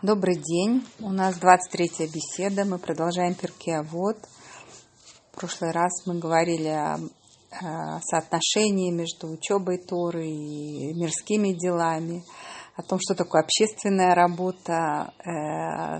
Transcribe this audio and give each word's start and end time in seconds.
Добрый 0.00 0.36
день. 0.36 0.86
У 1.00 1.10
нас 1.10 1.40
23-я 1.40 2.06
беседа. 2.06 2.64
Мы 2.64 2.78
продолжаем 2.78 3.34
перке 3.34 3.82
Вот. 3.82 4.16
В 5.32 5.34
прошлый 5.34 5.72
раз 5.72 6.06
мы 6.06 6.20
говорили 6.20 6.68
о, 6.68 7.00
соотношении 8.02 8.92
между 8.92 9.26
учебой 9.26 9.78
Торы 9.78 10.28
и 10.28 10.94
мирскими 10.94 11.52
делами, 11.52 12.22
о 12.76 12.82
том, 12.82 13.00
что 13.02 13.16
такое 13.16 13.42
общественная 13.42 14.14
работа, 14.14 15.12
э, 15.18 15.98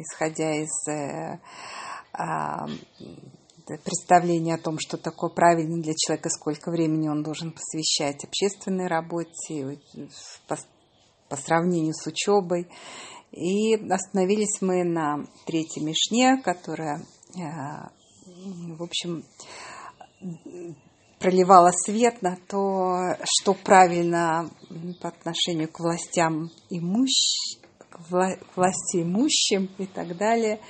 исходя 0.00 0.54
из 0.54 0.88
э, 0.88 1.40
э, 2.18 3.76
представления 3.84 4.54
о 4.54 4.62
том, 4.62 4.78
что 4.78 4.96
такое 4.96 5.28
правильно 5.28 5.82
для 5.82 5.92
человека, 5.92 6.30
сколько 6.30 6.70
времени 6.70 7.10
он 7.10 7.22
должен 7.22 7.52
посвящать 7.52 8.24
общественной 8.24 8.86
работе, 8.86 9.78
по 11.32 11.36
сравнению 11.38 11.94
с 11.94 12.06
учебой. 12.06 12.68
И 13.30 13.74
остановились 13.90 14.60
мы 14.60 14.84
на 14.84 15.24
третьей 15.46 15.82
мишне, 15.82 16.36
которая, 16.44 17.06
э, 17.34 17.40
в 18.76 18.82
общем, 18.82 19.24
проливала 21.18 21.70
свет 21.86 22.20
на 22.20 22.36
то, 22.36 23.16
что 23.24 23.54
правильно 23.54 24.50
по 25.00 25.08
отношению 25.08 25.70
к 25.72 25.80
властям 25.80 26.50
имущ... 26.68 27.56
к 27.88 27.98
власти 28.54 29.02
имущим 29.02 29.70
и 29.78 29.86
так 29.86 30.14
далее, 30.18 30.60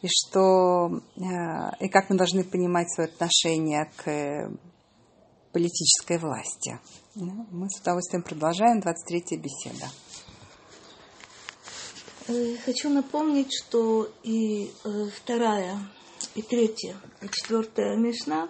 и 0.00 0.06
что 0.06 0.90
э, 1.16 1.84
и 1.84 1.88
как 1.88 2.08
мы 2.08 2.16
должны 2.16 2.44
понимать 2.44 2.88
свое 2.94 3.08
отношение 3.08 3.90
к 3.96 4.48
политической 5.52 6.18
власти. 6.18 6.78
Ну, 7.16 7.46
мы 7.50 7.68
с 7.68 7.80
удовольствием 7.80 8.22
продолжаем 8.22 8.80
23-я 8.80 9.38
беседа. 9.38 9.86
Э, 12.26 12.56
хочу 12.64 12.88
напомнить, 12.88 13.52
что 13.52 14.10
и 14.22 14.70
э, 14.82 15.06
вторая, 15.14 15.78
и 16.34 16.40
третья, 16.40 16.96
и 17.20 17.28
четвертая 17.28 17.96
Мишна, 17.96 18.48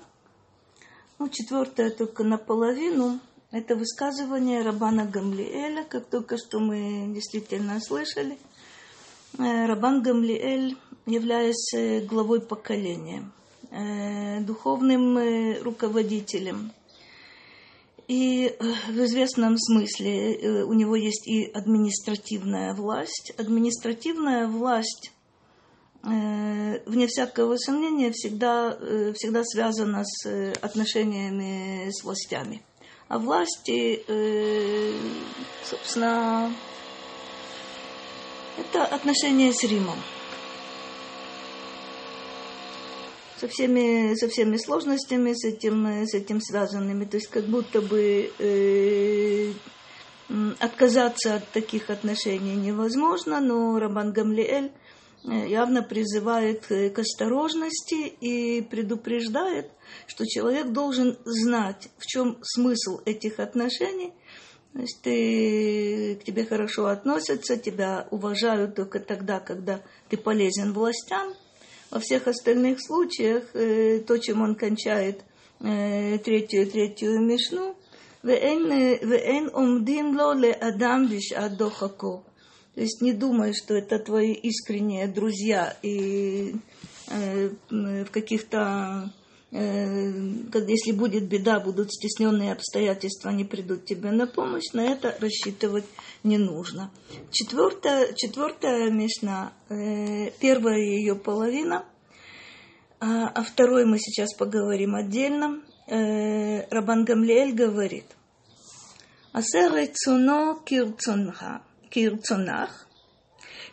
ну, 1.18 1.28
четвертая 1.28 1.90
только 1.90 2.22
наполовину, 2.22 3.18
это 3.50 3.74
высказывание 3.74 4.62
Рабана 4.62 5.06
Гамлиэля, 5.06 5.82
как 5.84 6.06
только 6.06 6.36
что 6.36 6.60
мы 6.60 7.12
действительно 7.12 7.80
слышали. 7.80 8.38
Э, 9.38 9.66
Рабан 9.66 10.02
Гамлиэль, 10.02 10.78
являясь 11.06 12.06
главой 12.06 12.40
поколения, 12.40 13.28
духовным 14.46 15.62
руководителем– 15.64 16.70
и 18.08 18.46
э, 18.46 18.52
в 18.88 19.04
известном 19.04 19.56
смысле 19.58 20.34
э, 20.34 20.62
у 20.64 20.72
него 20.74 20.94
есть 20.96 21.26
и 21.26 21.46
административная 21.46 22.74
власть. 22.74 23.32
Административная 23.38 24.46
власть, 24.46 25.12
э, 26.02 26.80
вне 26.86 27.06
всякого 27.06 27.56
сомнения, 27.56 28.12
всегда, 28.12 28.76
всегда 29.14 29.42
связана 29.44 30.04
с 30.04 30.52
отношениями 30.60 31.90
с 31.90 32.04
властями. 32.04 32.62
А 33.08 33.18
власти, 33.18 34.02
собственно, 35.62 36.50
это 38.58 38.84
отношения 38.86 39.52
с 39.52 39.62
Римом. 39.62 39.98
Со 43.36 43.48
всеми, 43.48 44.14
со 44.14 44.28
всеми 44.28 44.56
сложностями 44.56 45.32
с 45.32 45.44
этим, 45.44 46.06
с 46.06 46.14
этим 46.14 46.40
связанными. 46.40 47.04
То 47.04 47.16
есть 47.16 47.28
как 47.28 47.44
будто 47.44 47.80
бы 47.80 48.30
э, 48.38 49.52
отказаться 50.60 51.36
от 51.36 51.48
таких 51.48 51.90
отношений 51.90 52.54
невозможно, 52.54 53.40
но 53.40 53.78
Раман 53.78 54.12
Гамлиэль 54.12 54.72
э, 55.24 55.48
явно 55.48 55.82
призывает 55.82 56.66
к 56.66 56.98
осторожности 56.98 58.06
и 58.06 58.62
предупреждает, 58.62 59.70
что 60.06 60.24
человек 60.26 60.68
должен 60.68 61.18
знать, 61.24 61.88
в 61.98 62.06
чем 62.06 62.38
смысл 62.42 63.00
этих 63.04 63.40
отношений. 63.40 64.12
То 64.72 64.80
есть 64.80 65.02
ты, 65.02 66.18
к 66.20 66.24
тебе 66.24 66.44
хорошо 66.44 66.86
относятся, 66.86 67.56
тебя 67.56 68.08
уважают 68.10 68.74
только 68.74 68.98
тогда, 68.98 69.38
когда 69.38 69.82
ты 70.08 70.16
полезен 70.16 70.72
властям– 70.72 71.34
во 71.94 72.00
всех 72.00 72.26
остальных 72.26 72.82
случаях 72.84 73.44
э, 73.54 74.00
то, 74.00 74.18
чем 74.18 74.42
он 74.42 74.56
кончает 74.56 75.22
э, 75.60 76.18
третью 76.18 76.66
третью 76.66 77.20
мишну, 77.20 77.76
вен 78.24 79.48
омдин 79.54 80.18
ло 80.18 80.34
ле 80.34 80.52
адам 80.52 81.06
бишат 81.06 81.56
дохако. 81.56 82.24
То 82.74 82.80
есть 82.80 83.00
не 83.00 83.12
думай, 83.12 83.54
что 83.54 83.74
это 83.74 84.00
твои 84.00 84.32
искренние 84.32 85.06
друзья 85.06 85.76
и 85.82 86.56
э, 87.06 87.50
в 87.70 88.10
каких-то 88.10 88.58
э, 88.58 89.23
Э, 89.54 90.10
если 90.66 90.90
будет 90.90 91.28
беда, 91.28 91.60
будут 91.60 91.92
стесненные 91.92 92.52
обстоятельства, 92.52 93.30
они 93.30 93.44
придут 93.44 93.84
тебе 93.84 94.10
на 94.10 94.26
помощь, 94.26 94.72
на 94.72 94.80
это 94.80 95.16
рассчитывать 95.20 95.84
не 96.24 96.38
нужно. 96.38 96.90
Четвертая, 97.30 98.14
четвертая 98.14 98.90
мешна. 98.90 99.52
Э, 99.68 100.32
первая 100.40 100.78
ее 100.78 101.14
половина, 101.14 101.84
а, 102.98 103.28
а 103.28 103.44
второй 103.44 103.84
мы 103.86 103.98
сейчас 104.00 104.34
поговорим 104.34 104.96
отдельно. 104.96 105.62
Э, 105.86 106.66
Рабан 106.70 107.04
Гамлиэль 107.04 107.52
говорит, 107.52 108.06
«Асер 109.32 109.86
цуно 109.94 110.58
кирцунах, 110.66 111.62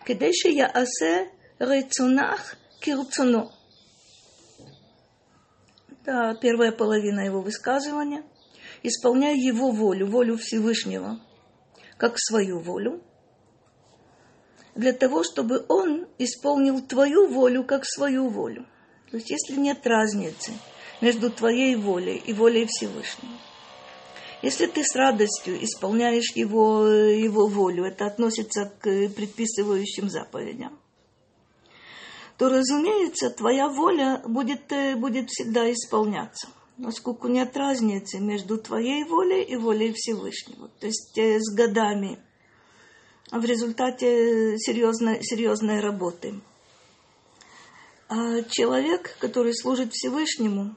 кедеши 0.05 0.49
я 0.49 0.67
асе 0.67 1.31
рецунах 1.57 2.55
кирцуно». 2.81 3.51
Это 6.03 6.35
первая 6.41 6.71
половина 6.71 7.21
его 7.21 7.41
высказывания. 7.41 8.23
Исполняй 8.83 9.37
его 9.37 9.71
волю, 9.71 10.07
волю 10.07 10.37
Всевышнего, 10.37 11.19
как 11.97 12.15
свою 12.17 12.59
волю, 12.59 13.03
для 14.73 14.93
того, 14.93 15.23
чтобы 15.23 15.63
он 15.67 16.07
исполнил 16.17 16.81
твою 16.81 17.27
волю, 17.27 17.63
как 17.63 17.85
свою 17.85 18.29
волю. 18.29 18.65
То 19.11 19.17
есть, 19.17 19.29
если 19.29 19.55
нет 19.55 19.85
разницы 19.85 20.53
между 21.01 21.29
твоей 21.29 21.75
волей 21.75 22.17
и 22.25 22.33
волей 22.33 22.65
Всевышнего, 22.65 23.37
если 24.41 24.65
ты 24.65 24.83
с 24.83 24.95
радостью 24.95 25.63
исполняешь 25.63 26.31
его, 26.33 26.87
его 26.87 27.45
волю, 27.45 27.85
это 27.85 28.07
относится 28.07 28.71
к 28.79 29.09
предписывающим 29.09 30.09
заповедям, 30.09 30.79
то, 32.41 32.49
разумеется, 32.49 33.29
твоя 33.29 33.69
воля 33.69 34.19
будет, 34.25 34.71
э, 34.71 34.95
будет 34.95 35.29
всегда 35.29 35.71
исполняться. 35.71 36.47
Поскольку 36.83 37.27
нет 37.27 37.55
разницы 37.55 38.17
между 38.17 38.57
твоей 38.57 39.03
волей 39.03 39.43
и 39.43 39.55
волей 39.55 39.93
Всевышнего. 39.95 40.67
То 40.79 40.87
есть 40.87 41.15
э, 41.19 41.37
с 41.39 41.53
годами, 41.53 42.17
в 43.31 43.45
результате 43.45 44.57
серьезной, 44.57 45.21
серьезной 45.21 45.81
работы. 45.81 46.41
А 48.09 48.41
человек, 48.49 49.15
который 49.19 49.55
служит 49.55 49.93
Всевышнему, 49.93 50.75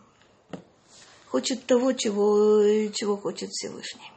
хочет 1.28 1.64
того, 1.64 1.94
чего, 1.94 2.60
чего 2.92 3.16
хочет 3.16 3.48
Всевышний. 3.52 4.12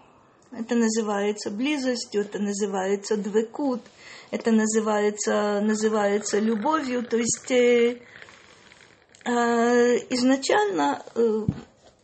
Это 0.51 0.75
называется 0.75 1.51
близостью, 1.51 2.21
это 2.21 2.39
называется 2.39 3.17
двекут, 3.17 3.81
это 4.31 4.51
называется, 4.51 5.59
называется 5.61 6.39
любовью. 6.39 7.03
То 7.03 7.17
есть 7.17 7.51
э, 7.51 8.01
э, 9.25 9.97
изначально 10.09 11.03
э, 11.15 11.45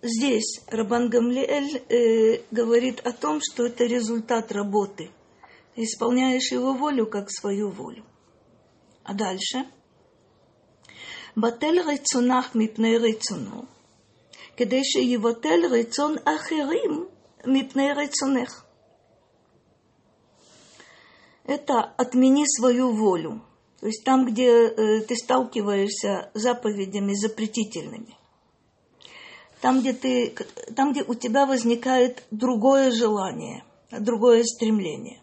здесь 0.01 0.61
Рабан 0.67 1.09
Гамлиэль 1.09 1.83
э, 1.87 2.41
говорит 2.51 2.99
о 3.05 3.13
том, 3.13 3.39
что 3.41 3.65
это 3.65 3.85
результат 3.85 4.51
работы. 4.51 5.09
Ты 5.75 5.83
исполняешь 5.83 6.51
его 6.51 6.73
волю 6.73 7.07
как 7.07 7.31
свою 7.31 7.69
волю. 7.69 8.03
А 9.03 9.13
дальше? 9.13 9.65
Батель 11.35 11.79
Рецунах 11.79 12.53
мипней 12.55 12.97
рейцуну. 12.97 13.67
Кедей 14.57 14.83
шеевотель 14.83 15.65
Рецун 15.73 16.19
Ахерим– 16.25 17.07
мипней 17.45 17.93
райцунех. 17.93 18.65
Это 21.45 21.81
отмени 21.97 22.45
свою 22.45 22.91
волю. 22.91 23.41
То 23.79 23.87
есть 23.87 24.05
там, 24.05 24.25
где 24.25 24.67
э, 24.67 25.01
ты 25.01 25.15
сталкиваешься 25.15 26.31
с 26.33 26.41
заповедями 26.41 27.13
запретительными. 27.15 28.15
Там 29.59 29.81
где, 29.81 29.93
ты, 29.93 30.35
там, 30.75 30.91
где 30.91 31.03
у 31.03 31.13
тебя 31.15 31.45
возникает 31.45 32.23
другое 32.31 32.91
желание, 32.91 33.63
другое 33.91 34.43
стремление. 34.43 35.21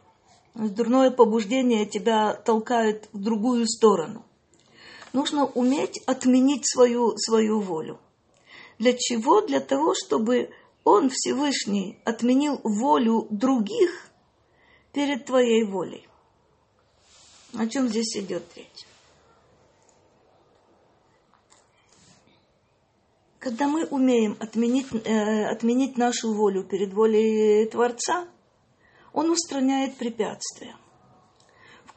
Дурное 0.54 1.10
побуждение 1.10 1.86
тебя 1.86 2.34
толкает 2.34 3.08
в 3.12 3.22
другую 3.22 3.66
сторону. 3.66 4.24
Нужно 5.12 5.46
уметь 5.46 5.98
отменить 6.06 6.66
свою, 6.66 7.16
свою 7.16 7.60
волю. 7.60 7.98
Для 8.78 8.92
чего? 8.92 9.40
Для 9.40 9.60
того, 9.60 9.94
чтобы 9.94 10.50
он, 10.84 11.10
Всевышний, 11.10 11.98
отменил 12.04 12.60
волю 12.64 13.26
других 13.30 14.10
перед 14.92 15.26
твоей 15.26 15.64
волей. 15.64 16.06
О 17.54 17.66
чем 17.66 17.88
здесь 17.88 18.16
идет 18.16 18.44
речь? 18.56 18.86
Когда 23.38 23.66
мы 23.66 23.86
умеем 23.86 24.36
отменить, 24.38 24.88
э, 24.92 25.46
отменить 25.46 25.96
нашу 25.96 26.34
волю 26.34 26.62
перед 26.64 26.92
волей 26.92 27.66
Творца, 27.66 28.28
Он 29.12 29.30
устраняет 29.30 29.96
препятствия 29.96 30.76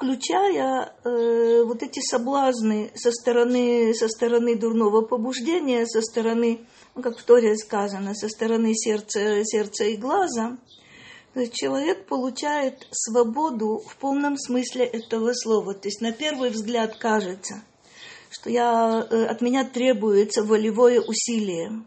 включая 0.04 0.94
э, 1.06 1.64
вот 1.64 1.82
эти 1.82 2.02
соблазны 2.02 2.92
со 2.94 3.12
стороны, 3.12 3.94
со 3.94 4.10
стороны 4.10 4.58
дурного 4.58 5.02
побуждения, 5.02 5.86
со 5.86 6.02
стороны, 6.02 6.66
ну, 6.94 7.02
как 7.02 7.18
в 7.18 7.24
Торе 7.24 7.56
сказано, 7.56 8.14
со 8.14 8.28
стороны 8.28 8.74
сердца, 8.76 9.44
сердца 9.46 9.86
и 9.86 9.96
глаза, 9.96 10.58
то 11.34 11.40
есть 11.40 11.54
человек 11.54 12.06
получает 12.06 12.86
свободу 12.92 13.82
в 13.88 13.96
полном 13.96 14.38
смысле 14.38 14.86
этого 14.86 15.32
слова. 15.34 15.74
То 15.74 15.88
есть 15.88 16.02
на 16.02 16.12
первый 16.12 16.50
взгляд 16.50 16.98
кажется, 16.98 17.64
что 18.30 18.50
я, 18.50 19.08
э, 19.10 19.26
от 19.26 19.42
меня 19.42 19.64
требуется 19.64 20.44
волевое 20.44 21.00
усилие. 21.00 21.84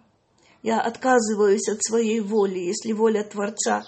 Я 0.62 0.80
отказываюсь 0.80 1.68
от 1.68 1.84
своей 1.84 2.20
воли, 2.20 2.60
если 2.60 2.92
воля 2.92 3.22
Творца 3.24 3.84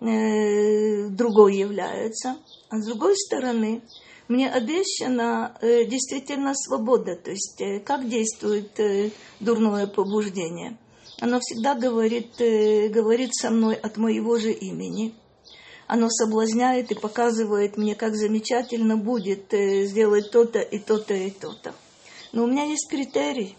э, 0.00 1.08
другой 1.08 1.56
является– 1.56 2.38
а 2.68 2.78
с 2.78 2.86
другой 2.86 3.16
стороны, 3.16 3.82
мне 4.28 4.50
обещана 4.50 5.56
э, 5.60 5.84
действительно 5.84 6.54
свобода, 6.54 7.16
то 7.16 7.30
есть 7.30 7.60
э, 7.60 7.80
как 7.80 8.08
действует 8.08 8.78
э, 8.80 9.10
дурное 9.40 9.86
побуждение. 9.86 10.76
Оно 11.20 11.38
всегда 11.40 11.74
говорит, 11.74 12.40
э, 12.40 12.88
говорит 12.88 13.34
со 13.34 13.50
мной 13.50 13.76
от 13.76 13.96
моего 13.96 14.36
же 14.38 14.52
имени. 14.52 15.14
Оно 15.86 16.10
соблазняет 16.10 16.90
и 16.90 16.96
показывает 16.96 17.76
мне, 17.76 17.94
как 17.94 18.16
замечательно 18.16 18.96
будет 18.96 19.54
э, 19.54 19.84
сделать 19.84 20.30
то-то 20.32 20.58
и 20.58 20.78
то-то 20.80 21.14
и 21.14 21.30
то-то. 21.30 21.74
Но 22.32 22.44
у 22.44 22.46
меня 22.48 22.64
есть 22.64 22.90
критерий. 22.90 23.56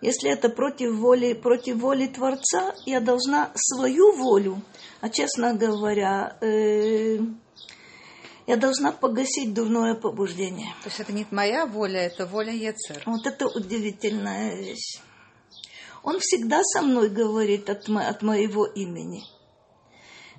Если 0.00 0.28
это 0.28 0.48
против 0.48 0.96
воли, 0.96 1.32
против 1.32 1.76
воли 1.76 2.08
Творца, 2.08 2.74
я 2.86 3.00
должна 3.00 3.52
свою 3.54 4.16
волю, 4.16 4.60
а 5.00 5.08
честно 5.08 5.54
говоря, 5.54 6.36
э, 6.40 7.20
я 8.46 8.56
должна 8.56 8.92
погасить 8.92 9.54
дурное 9.54 9.94
побуждение. 9.94 10.74
То 10.82 10.88
есть 10.88 11.00
это 11.00 11.12
не 11.12 11.26
моя 11.30 11.66
воля, 11.66 12.00
это 12.00 12.26
воля 12.26 12.52
Ецер. 12.52 13.02
Вот 13.06 13.26
это 13.26 13.46
удивительная 13.46 14.54
вещь. 14.56 15.00
Он 16.02 16.18
всегда 16.18 16.62
со 16.64 16.82
мной 16.82 17.08
говорит 17.08 17.70
от, 17.70 17.88
мо- 17.88 18.08
от 18.08 18.22
моего 18.22 18.66
имени. 18.66 19.22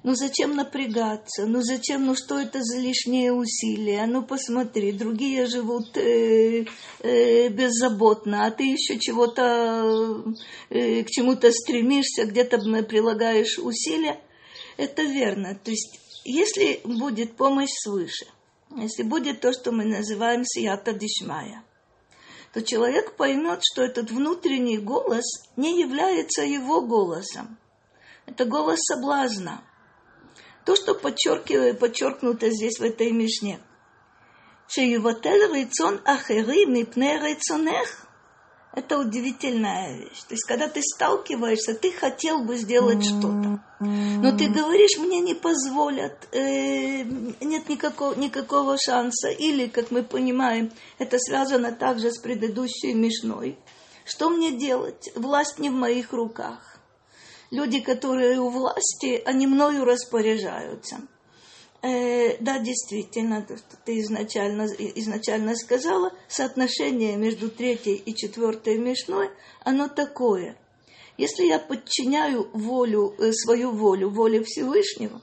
Ну 0.04 0.16
зачем 0.16 0.58
напрягаться? 0.58 1.46
Ну 1.46 1.62
зачем? 1.62 2.06
Ну 2.06 2.16
что 2.16 2.38
это 2.38 2.62
за 2.62 2.78
лишние 2.78 3.32
усилия? 3.32 4.06
Ну 4.06 4.22
посмотри, 4.22 4.92
другие 4.92 5.46
живут 5.46 5.96
э, 5.96 6.66
э, 7.00 7.48
беззаботно, 7.48 8.46
а 8.46 8.52
ты 8.52 8.66
еще 8.66 9.00
чего-то 9.00 10.26
э, 10.70 11.04
к 11.04 11.10
чему-то 11.10 11.50
стремишься, 11.54 12.26
где-то 12.26 12.58
прилагаешь 12.84 13.58
усилия. 13.60 14.20
Это 14.76 15.04
верно. 15.04 15.56
То 15.64 15.72
есть 15.72 16.03
если 16.24 16.82
будет 16.84 17.36
помощь 17.36 17.72
свыше, 17.84 18.26
если 18.76 19.04
будет 19.04 19.42
то, 19.42 19.54
что 19.54 19.72
мы 19.72 19.86
называем 19.86 20.44
сията 20.46 20.94
дишмая, 20.94 21.64
то 22.54 22.62
человек 22.62 23.16
поймет, 23.16 23.60
что 23.64 23.84
этот 23.84 24.12
внутренний 24.12 24.78
голос 24.78 25.26
не 25.58 25.80
является 25.82 26.44
его 26.44 26.82
голосом. 26.82 27.58
Это 28.26 28.46
голос 28.46 28.80
соблазна. 28.82 29.64
То, 30.66 30.76
что 30.76 30.94
подчеркивает, 30.94 31.80
подчеркнуто 31.80 32.50
здесь 32.50 32.80
в 32.80 32.84
этой 32.84 33.12
мишне. 33.12 33.60
Шеюватель 34.68 35.54
рейцон 35.54 36.00
ахери 36.06 36.66
мипне 36.66 37.20
рейцонех. 37.20 38.03
Это 38.76 38.98
удивительная 38.98 39.98
вещь. 39.98 40.24
То 40.28 40.34
есть, 40.34 40.46
когда 40.46 40.68
ты 40.68 40.82
сталкиваешься, 40.82 41.76
ты 41.76 41.92
хотел 41.92 42.44
бы 42.44 42.58
сделать 42.58 43.06
что-то. 43.06 43.64
Но 43.80 44.36
ты 44.36 44.48
говоришь, 44.48 44.98
мне 44.98 45.20
не 45.20 45.36
позволят, 45.36 46.28
э, 46.32 47.04
нет 47.04 47.70
никакого, 47.70 48.16
никакого 48.16 48.78
шанса. 48.78 49.30
Или, 49.30 49.68
как 49.68 49.92
мы 49.92 50.02
понимаем, 50.02 50.72
это 50.98 51.20
связано 51.20 51.72
также 51.72 52.12
с 52.12 52.18
предыдущей 52.18 52.94
мишной. 52.94 53.60
Что 54.06 54.30
мне 54.30 54.52
делать? 54.52 55.12
Власть 55.16 55.60
не 55.60 55.70
в 55.70 55.74
моих 55.74 56.12
руках. 56.12 56.78
Люди, 57.52 57.80
которые 57.80 58.40
у 58.40 58.50
власти, 58.50 59.22
они 59.24 59.46
мною 59.46 59.86
распоряжаются. 59.86 61.02
Э, 61.84 62.38
да, 62.40 62.60
действительно, 62.60 63.42
то, 63.42 63.58
что 63.58 63.76
ты 63.84 64.00
изначально, 64.00 64.68
изначально 64.96 65.54
сказала, 65.54 66.14
соотношение 66.30 67.18
между 67.18 67.50
третьей 67.50 67.96
и 67.96 68.16
четвертой 68.16 68.78
мешной, 68.78 69.30
оно 69.66 69.90
такое. 69.90 70.58
Если 71.18 71.44
я 71.44 71.60
подчиняю 71.60 72.50
волю, 72.54 73.14
э, 73.20 73.34
свою 73.34 73.72
волю 73.72 74.10
воле 74.12 74.42
Всевышнего, 74.46 75.22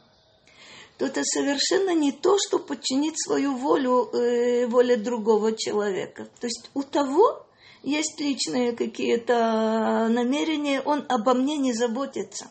то 0.99 1.07
это 1.07 1.23
совершенно 1.25 1.95
не 1.95 2.12
то, 2.12 2.37
что 2.39 2.59
подчинить 2.59 3.15
свою 3.17 3.57
волю 3.57 4.11
э, 4.12 4.67
воле 4.67 4.97
другого 4.97 5.57
человека. 5.57 6.29
То 6.41 6.47
есть 6.47 6.71
у 6.75 6.83
того 6.83 7.47
есть 7.83 8.21
личные 8.21 8.73
какие-то 8.73 10.09
намерения, 10.11 10.83
он 10.83 11.07
обо 11.09 11.33
мне 11.33 11.57
не 11.57 11.73
заботится 11.73 12.51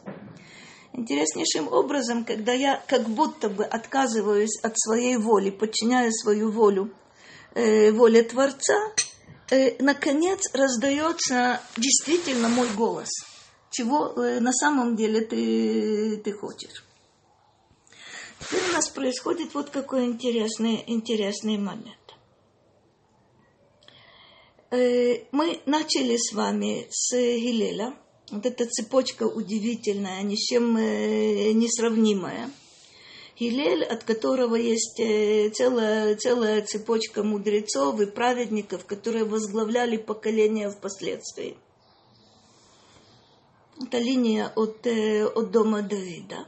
интереснейшим 1.00 1.68
образом, 1.72 2.26
когда 2.26 2.54
я 2.54 2.84
как 2.88 3.10
будто 3.10 3.50
бы 3.50 3.64
отказываюсь 3.64 4.60
от 4.62 4.78
своей 4.78 5.18
воли, 5.18 5.50
подчиняю 5.50 6.12
свою 6.12 6.52
волю 6.52 6.94
э, 7.56 7.92
воле 7.92 8.24
Творца, 8.24 8.78
э, 9.50 9.82
наконец 9.82 10.54
раздается 10.54 11.62
действительно 11.78 12.50
мой 12.50 12.68
голос, 12.76 13.10
чего 13.72 14.14
э, 14.14 14.40
на 14.40 14.52
самом 14.52 14.96
деле 14.96 15.22
ты, 15.22 16.18
ты 16.18 16.32
хочешь. 16.34 16.84
Теперь 18.40 18.70
у 18.70 18.74
нас 18.74 18.88
происходит 18.90 19.54
вот 19.54 19.70
какой 19.70 20.06
интересный, 20.06 20.84
интересный 20.88 21.58
момент. 21.58 21.96
Э, 24.72 25.24
мы 25.32 25.62
начали 25.66 26.18
с 26.18 26.34
вами 26.34 26.88
с 26.90 27.16
Гилеля– 27.16 27.96
вот 28.32 28.46
эта 28.46 28.66
цепочка 28.66 29.24
удивительная, 29.24 30.22
ни 30.22 30.36
с 30.36 30.48
чем 30.48 30.78
э, 30.78 31.52
несравнимая. 31.54 32.50
Гилель, 33.40 33.84
от 33.86 34.04
которого 34.04 34.56
есть 34.56 35.00
э, 35.00 35.50
целая, 35.50 36.16
целая 36.16 36.62
цепочка 36.62 37.24
мудрецов 37.24 38.00
и 38.02 38.06
праведников, 38.06 38.86
которые 38.86 39.24
возглавляли 39.24 39.98
поколения 39.98 40.70
впоследствии. 40.70 41.58
Это 43.82 43.98
линия 43.98 44.52
от, 44.56 44.86
э, 44.86 45.26
от 45.26 45.52
дома 45.52 45.82
Давида. 45.82 46.46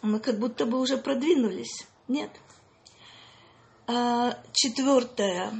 Мы 0.00 0.20
как 0.20 0.38
будто 0.38 0.64
бы 0.64 0.80
уже 0.80 0.96
продвинулись. 0.96 1.86
Нет. 2.08 2.30
А 3.86 4.38
четвертая 4.52 5.52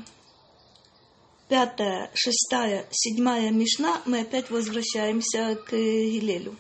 пятая, 1.52 2.11
шестая, 2.14 2.87
седьмая 2.90 3.50
Мишна, 3.50 4.00
мы 4.06 4.21
опять 4.21 4.49
возвращаемся 4.49 5.54
к 5.56 5.73
Гилелю. 5.73 6.56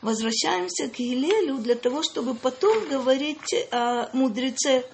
Возвращаемся 0.00 0.88
к 0.88 0.98
Гилелю 0.98 1.58
для 1.58 1.76
того, 1.76 2.02
чтобы 2.02 2.34
потом 2.34 2.88
говорить 2.88 3.54
о 3.70 4.10
мудреце, 4.12 4.84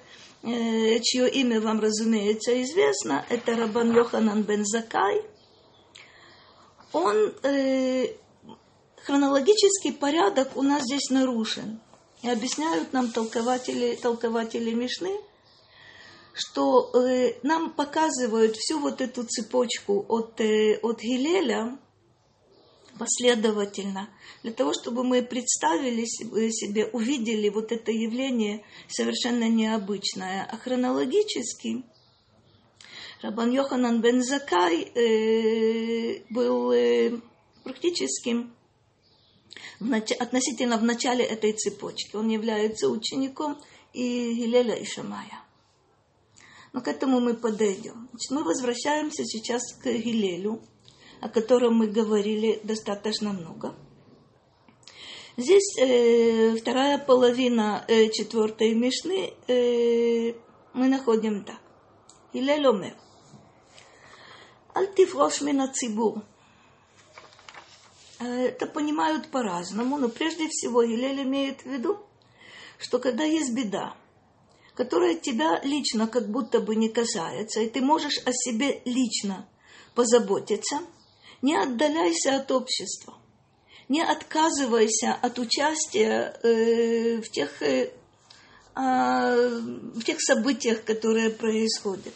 э, 0.43 0.99
чье 0.99 1.27
имя 1.27 1.59
вам, 1.59 1.79
разумеется, 1.79 2.61
известно. 2.61 3.25
Это 3.29 3.55
Рабан 3.55 3.95
Йоханан 3.95 4.43
бен 4.43 4.63
Закай. 4.63 5.23
Он, 6.93 7.33
э, 7.41 8.13
хронологический 9.05 9.91
порядок 9.91 10.55
у 10.55 10.61
нас 10.61 10.83
здесь 10.83 11.09
нарушен. 11.09 11.79
И 12.21 12.29
объясняют 12.29 12.93
нам 12.93 13.11
толкователи, 13.11 13.95
толкователи 13.95 14.71
Мишны– 14.71 15.17
что 16.33 16.91
э, 16.93 17.35
нам 17.43 17.73
показывают 17.73 18.55
всю 18.55 18.79
вот 18.79 19.01
эту 19.01 19.23
цепочку 19.23 20.05
от, 20.07 20.39
э, 20.41 20.79
от 20.81 21.01
Гилеля 21.01 21.77
последовательно, 22.97 24.09
для 24.43 24.51
того, 24.51 24.73
чтобы 24.73 25.03
мы 25.03 25.23
представили 25.23 26.03
э, 26.03 26.51
себе, 26.51 26.85
увидели 26.87 27.49
вот 27.49 27.71
это 27.71 27.91
явление 27.91 28.63
совершенно 28.87 29.49
необычное. 29.49 30.47
А 30.51 30.57
хронологически 30.57 31.83
Рабан 33.21 33.51
Йоханан 33.51 34.01
бен 34.01 34.23
Закай 34.23 34.81
э, 34.83 36.23
был 36.29 36.71
э, 36.71 37.19
практически 37.63 38.47
в 39.79 39.85
нач... 39.85 40.11
относительно 40.11 40.77
в 40.77 40.83
начале 40.83 41.25
этой 41.25 41.53
цепочки. 41.53 42.15
Он 42.15 42.29
является 42.29 42.89
учеником 42.89 43.57
и 43.93 44.33
Гилеля 44.33 44.75
и 44.75 44.85
Шамая. 44.85 45.43
Но 46.73 46.81
к 46.81 46.87
этому 46.87 47.19
мы 47.19 47.33
подойдем. 47.33 48.07
Значит, 48.11 48.31
мы 48.31 48.43
возвращаемся 48.43 49.25
сейчас 49.25 49.73
к 49.73 49.85
Гилелю, 49.85 50.61
о 51.21 51.29
котором 51.29 51.75
мы 51.75 51.87
говорили 51.87 52.59
достаточно 52.63 53.33
много. 53.33 53.75
Здесь 55.37 55.77
э, 55.79 56.55
вторая 56.57 56.97
половина 56.97 57.85
э, 57.87 58.09
четвертой 58.09 58.73
Мишны 58.73 59.33
э, 59.47 60.33
мы 60.73 60.89
находим 60.89 61.45
так. 61.45 61.59
Илель 62.33 62.67
омер. 62.67 62.95
Альтифрош 64.73 65.39
цибур. 65.73 66.23
Это 68.19 68.65
понимают 68.65 69.31
по-разному, 69.31 69.97
но 69.97 70.09
прежде 70.09 70.49
всего 70.49 70.85
Илель 70.85 71.23
имеет 71.23 71.61
в 71.61 71.67
виду, 71.67 71.99
что 72.77 72.99
когда 72.99 73.23
есть 73.23 73.53
беда, 73.53 73.95
которая 74.79 75.15
тебя 75.15 75.59
лично 75.65 76.07
как 76.07 76.29
будто 76.29 76.61
бы 76.61 76.73
не 76.73 76.87
касается, 76.87 77.59
и 77.59 77.67
ты 77.67 77.81
можешь 77.81 78.17
о 78.25 78.31
себе 78.31 78.81
лично 78.85 79.45
позаботиться, 79.93 80.79
не 81.41 81.53
отдаляйся 81.53 82.37
от 82.37 82.49
общества, 82.49 83.17
не 83.89 84.01
отказывайся 84.01 85.11
от 85.21 85.37
участия 85.37 86.33
э, 86.43 87.17
в 87.17 87.29
тех 87.29 87.61
э, 87.61 87.91
а, 88.73 89.35
в 89.35 90.01
тех 90.05 90.21
событиях, 90.21 90.85
которые 90.85 91.29
происходят. 91.29 92.15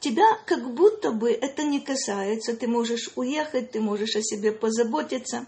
Тебя 0.00 0.38
как 0.46 0.72
будто 0.72 1.12
бы 1.12 1.32
это 1.32 1.64
не 1.64 1.80
касается. 1.80 2.56
Ты 2.56 2.66
можешь 2.66 3.10
уехать, 3.14 3.72
ты 3.72 3.82
можешь 3.82 4.16
о 4.16 4.22
себе 4.22 4.52
позаботиться. 4.52 5.44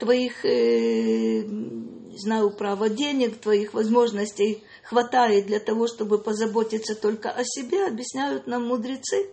Твоих, 0.00 0.44
э, 0.44 1.44
знаю, 2.16 2.50
права 2.50 2.88
денег, 2.88 3.38
твоих 3.38 3.74
возможностей 3.74 4.64
хватает 4.88 5.46
для 5.46 5.60
того, 5.60 5.86
чтобы 5.86 6.18
позаботиться 6.18 6.94
только 6.94 7.30
о 7.30 7.44
себе, 7.44 7.86
объясняют 7.86 8.46
нам 8.46 8.66
мудрецы. 8.66 9.30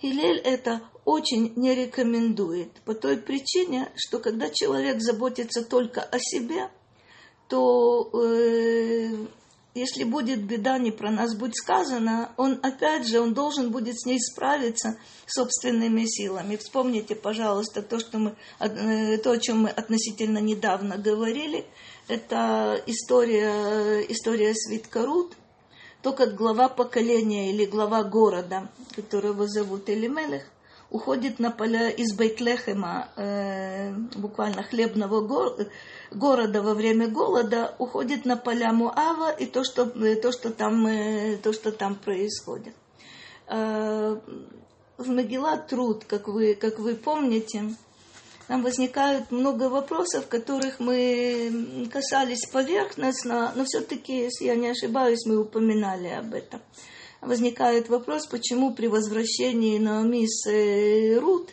Хилель 0.00 0.38
это 0.38 0.80
очень 1.04 1.52
не 1.56 1.74
рекомендует 1.74 2.72
по 2.86 2.94
той 2.94 3.18
причине, 3.18 3.90
что 3.96 4.18
когда 4.18 4.48
человек 4.48 5.02
заботится 5.02 5.62
только 5.62 6.00
о 6.00 6.18
себе, 6.18 6.70
то 7.48 8.10
э, 8.14 9.10
если 9.74 10.04
будет 10.04 10.44
беда, 10.44 10.78
не 10.78 10.90
про 10.90 11.10
нас 11.10 11.34
будет 11.34 11.56
сказано, 11.56 12.32
он 12.36 12.58
опять 12.62 13.06
же, 13.06 13.20
он 13.20 13.34
должен 13.34 13.70
будет 13.70 14.00
с 14.00 14.06
ней 14.06 14.18
справиться 14.20 14.98
собственными 15.26 16.04
силами. 16.06 16.56
Вспомните, 16.56 17.14
пожалуйста, 17.14 17.82
то, 17.82 18.00
что 18.00 18.18
мы, 18.18 18.36
э, 18.60 19.18
то, 19.18 19.32
о 19.32 19.38
чем 19.38 19.62
мы 19.62 19.70
относительно 19.70 20.38
недавно 20.38 20.98
говорили, 20.98 21.66
это 22.08 22.82
история, 22.86 24.00
история 24.08 24.54
Свиткарут, 24.54 25.36
то, 26.02 26.12
как 26.12 26.34
глава 26.34 26.68
поколения 26.68 27.52
или 27.52 27.64
глава 27.64 28.02
города, 28.04 28.70
которого 28.94 29.46
зовут 29.46 29.90
Элимелех, 29.90 30.44
уходит 30.90 31.38
на 31.38 31.50
поля 31.50 31.90
из 31.90 32.16
Бейтлехема, 32.16 33.08
э, 33.16 33.92
буквально 34.16 34.62
хлебного 34.62 35.20
города, 35.20 35.68
города 36.10 36.62
во 36.62 36.74
время 36.74 37.08
голода 37.08 37.74
уходит 37.78 38.24
на 38.24 38.36
поля 38.36 38.72
Муава 38.72 39.30
и 39.30 39.46
то, 39.46 39.64
что, 39.64 39.86
то, 39.86 40.32
что, 40.32 40.50
там, 40.50 40.86
э, 40.86 41.36
то, 41.36 41.52
что 41.52 41.72
там 41.72 41.94
происходит. 41.94 42.74
Э, 43.46 44.18
в 44.96 45.08
Могила 45.08 45.56
труд, 45.56 46.04
как 46.06 46.26
вы, 46.28 46.54
как 46.54 46.78
вы 46.78 46.94
помните, 46.94 47.76
нам 48.48 48.62
возникают 48.62 49.30
много 49.30 49.68
вопросов, 49.68 50.26
которых 50.26 50.80
мы 50.80 51.88
касались 51.92 52.48
поверхностно, 52.50 53.52
но 53.54 53.64
все-таки, 53.64 54.24
если 54.24 54.46
я 54.46 54.56
не 54.56 54.68
ошибаюсь, 54.68 55.26
мы 55.26 55.38
упоминали 55.38 56.08
об 56.08 56.32
этом. 56.32 56.60
Возникает 57.20 57.88
вопрос, 57.88 58.26
почему 58.26 58.72
при 58.72 58.86
возвращении 58.86 59.78
Наоми 59.78 60.26
с 60.26 61.20
Рут 61.20 61.50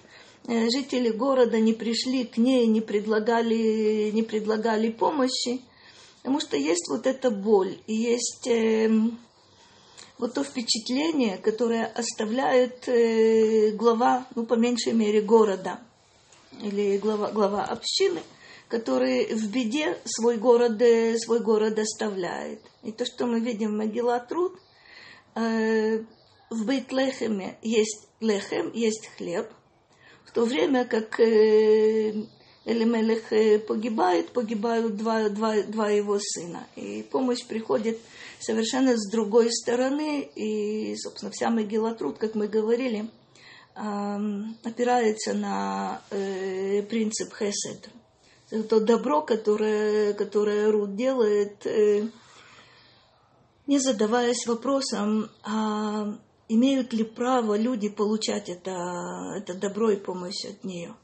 Э, 0.47 0.69
жители 0.69 1.09
города 1.09 1.59
не 1.59 1.73
пришли 1.73 2.23
к 2.23 2.37
ней, 2.37 2.67
не 2.67 2.81
предлагали, 2.81 4.11
не 4.11 4.21
предлагали 4.21 4.91
помощи, 4.91 5.61
потому 6.17 6.39
что 6.39 6.55
есть 6.55 6.87
вот 6.89 7.07
эта 7.07 7.31
боль, 7.31 7.79
и 7.87 7.95
есть 7.95 8.45
э, 8.47 8.91
вот 10.19 10.35
то 10.35 10.43
впечатление, 10.43 11.37
которое 11.37 11.87
оставляет 11.87 12.87
э, 12.87 13.71
глава, 13.71 14.27
ну, 14.35 14.45
по 14.45 14.53
меньшей 14.53 14.93
мере, 14.93 15.21
города, 15.21 15.79
или 16.61 16.99
глава, 16.99 17.31
глава 17.31 17.63
общины, 17.63 18.21
который 18.67 19.33
в 19.33 19.49
беде 19.49 19.97
свой 20.05 20.37
город, 20.37 20.79
э, 20.79 21.17
свой 21.17 21.39
город 21.39 21.79
оставляет. 21.79 22.61
И 22.83 22.91
то, 22.91 23.03
что 23.03 23.25
мы 23.25 23.39
видим 23.39 23.71
в 23.71 23.77
Могила 23.77 24.19
Труд, 24.19 24.59
э, 25.35 25.99
в 26.49 26.65
Бейтлехеме 26.65 27.57
есть 27.61 28.07
лехем, 28.19 28.71
есть 28.73 29.09
хлеб– 29.17 29.47
то 30.35 30.43
время 30.43 30.83
как 30.83 31.17
э, 31.21 32.11
Элимелех 32.65 33.31
э, 33.31 33.57
погибает, 33.57 34.31
погибают 34.31 34.97
два, 34.97 35.29
два, 35.29 35.61
два 35.61 35.89
его 35.89 36.19
сына. 36.19 36.67
И 36.75 37.07
помощь 37.09 37.45
приходит 37.45 37.97
совершенно 38.41 38.97
с 38.97 39.09
другой 39.09 39.49
стороны. 39.49 40.29
И, 40.35 40.93
собственно, 40.97 41.31
вся 41.31 41.49
Могилотруд, 41.49 42.17
как 42.17 42.35
мы 42.35 42.49
говорили, 42.49 43.09
опирается 43.75 45.33
на 45.33 46.01
э, 46.11 46.81
принцип 46.83 47.33
Хесед. 47.33 47.89
То 48.69 48.79
добро, 48.81 49.21
которое, 49.21 50.13
которое 50.13 50.69
Руд 50.69 50.95
делает, 50.95 51.65
не 53.67 53.79
задаваясь 53.79 54.45
вопросом, 54.45 55.29
а 55.43 56.17
имеют 56.47 56.93
ли 56.93 57.03
право 57.03 57.57
люди 57.57 57.89
получать 57.89 58.49
это, 58.49 58.71
это 59.37 59.53
добро 59.55 59.91
и 59.91 59.95
помощь 59.95 60.45
от 60.45 60.63
нее. 60.63 60.95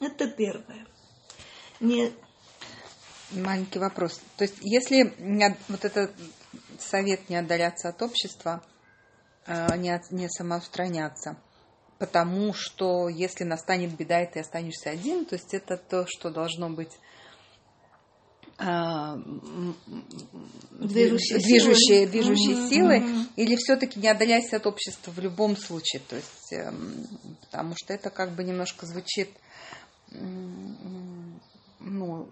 Это 0.00 0.28
первое. 0.28 0.86
Не... 1.80 2.12
Маленький 3.32 3.78
вопрос. 3.78 4.20
То 4.36 4.44
есть, 4.44 4.58
если 4.60 5.14
не, 5.18 5.56
вот 5.68 5.84
этот 5.84 6.12
совет 6.78 7.28
не 7.28 7.36
отдаляться 7.36 7.88
от 7.88 8.00
общества, 8.02 8.62
а, 9.46 9.76
не, 9.76 10.00
не 10.10 10.28
самоустраняться, 10.28 11.36
потому 11.98 12.52
что 12.54 13.08
если 13.08 13.44
настанет 13.44 13.96
беда, 13.96 14.22
и 14.22 14.30
ты 14.30 14.40
останешься 14.40 14.90
один, 14.90 15.24
то 15.24 15.34
есть 15.34 15.52
это 15.52 15.76
то, 15.76 16.06
что 16.06 16.30
должно 16.30 16.70
быть 16.70 16.92
а, 18.56 19.16
движущие, 20.78 21.38
движущие, 21.38 22.06
силы, 22.06 22.06
движущие 22.06 22.56
угу, 22.56 22.68
силы 22.68 22.98
угу. 22.98 23.26
или 23.36 23.56
все-таки 23.56 23.98
не 23.98 24.08
отдаляйся 24.08 24.56
от 24.56 24.66
общества 24.66 25.10
в 25.10 25.18
любом 25.18 25.56
случае, 25.56 26.02
то 26.08 26.14
есть, 26.16 26.52
эм, 26.52 27.06
потому 27.40 27.74
что 27.76 27.92
это 27.92 28.10
как 28.10 28.34
бы 28.36 28.44
немножко 28.44 28.86
звучит, 28.86 29.30
ну, 31.80 32.28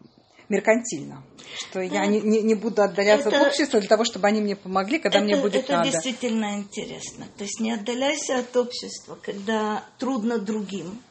меркантильно, 0.49 1.25
что 1.57 1.81
да. 1.81 1.83
я 1.83 2.07
не, 2.07 2.21
не, 2.21 2.43
не 2.43 2.55
буду 2.55 2.83
отдаляться 2.83 3.29
это, 3.29 3.41
от 3.41 3.49
общества 3.49 3.81
для 3.81 3.89
того, 3.89 4.05
чтобы 4.05 4.29
они 4.29 4.41
мне 4.41 4.55
помогли, 4.55 4.99
когда 4.99 5.19
это, 5.19 5.25
мне 5.25 5.37
будет 5.37 5.65
это 5.65 5.73
надо. 5.73 5.89
Это 5.89 5.97
действительно 5.97 6.59
интересно. 6.59 7.27
То 7.37 7.45
есть 7.45 7.59
не 7.59 7.73
отдаляйся 7.73 8.39
от 8.39 8.57
общества, 8.57 9.19
когда 9.21 9.85
трудно 9.99 10.39
другим, 10.39 11.03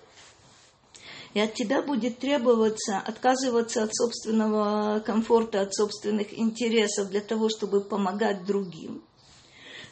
и 1.34 1.40
от 1.40 1.54
тебя 1.54 1.82
будет 1.82 2.20
требоваться 2.20 2.98
отказываться 2.98 3.84
от 3.84 3.96
собственного 3.96 5.00
комфорта, 5.00 5.62
от 5.62 5.74
собственных 5.74 6.38
интересов 6.38 7.10
для 7.10 7.22
того, 7.22 7.50
чтобы 7.50 7.82
помогать 7.82 8.46
другим. 8.46 9.02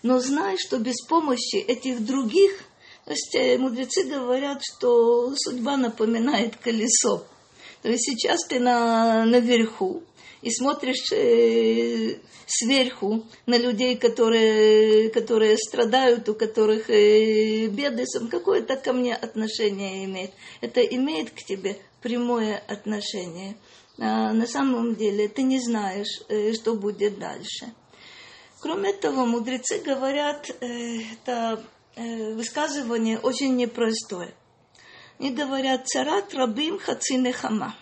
Но 0.04 0.20
знай, 0.20 0.58
что 0.58 0.80
без 0.80 1.02
помощи 1.06 1.56
этих 1.56 2.06
других, 2.06 2.64
то 3.06 3.12
есть 3.12 3.36
э, 3.36 3.58
мудрецы 3.58 4.04
говорят, 4.04 4.62
что 4.64 5.34
судьба 5.36 5.78
напоминает 5.78 6.56
колесо. 6.58 7.26
То 7.82 7.90
есть 7.90 8.04
сейчас 8.06 8.46
ты 8.46 8.60
на, 8.60 9.26
наверху 9.26 10.04
и 10.42 10.52
смотришь 10.52 11.12
э, 11.12 12.18
сверху 12.48 13.26
на 13.46 13.58
людей, 13.58 13.98
которые, 13.98 15.10
которые 15.10 15.58
страдают, 15.58 16.30
у 16.30 16.34
которых 16.34 16.90
э, 16.90 17.68
беды, 17.68 18.06
какое-то 18.30 18.78
ко 18.78 18.94
мне 18.94 19.16
отношение 19.16 20.06
имеет. 20.06 20.32
Это 20.62 20.82
имеет 20.82 21.32
к 21.32 21.44
тебе 21.44 21.78
прямое 22.02 22.58
отношение. 22.68 23.58
А 24.00 24.32
на 24.32 24.48
самом 24.48 24.96
деле 24.96 25.28
ты 25.28 25.44
не 25.44 25.60
знаешь, 25.60 26.22
э, 26.30 26.54
что 26.54 26.76
будет 26.76 27.20
дальше. 27.20 27.74
Кроме 28.62 28.94
того, 28.94 29.26
мудрецы 29.26 29.80
говорят, 29.80 30.50
э, 30.62 31.02
это 31.14 31.64
высказывание 31.96 33.20
очень 33.20 33.58
непростое. 33.58 34.34
Они 35.20 35.32
говорят, 35.32 35.86
царат 35.86 36.34
рабим 36.34 36.80
хацинехама. 36.80 37.76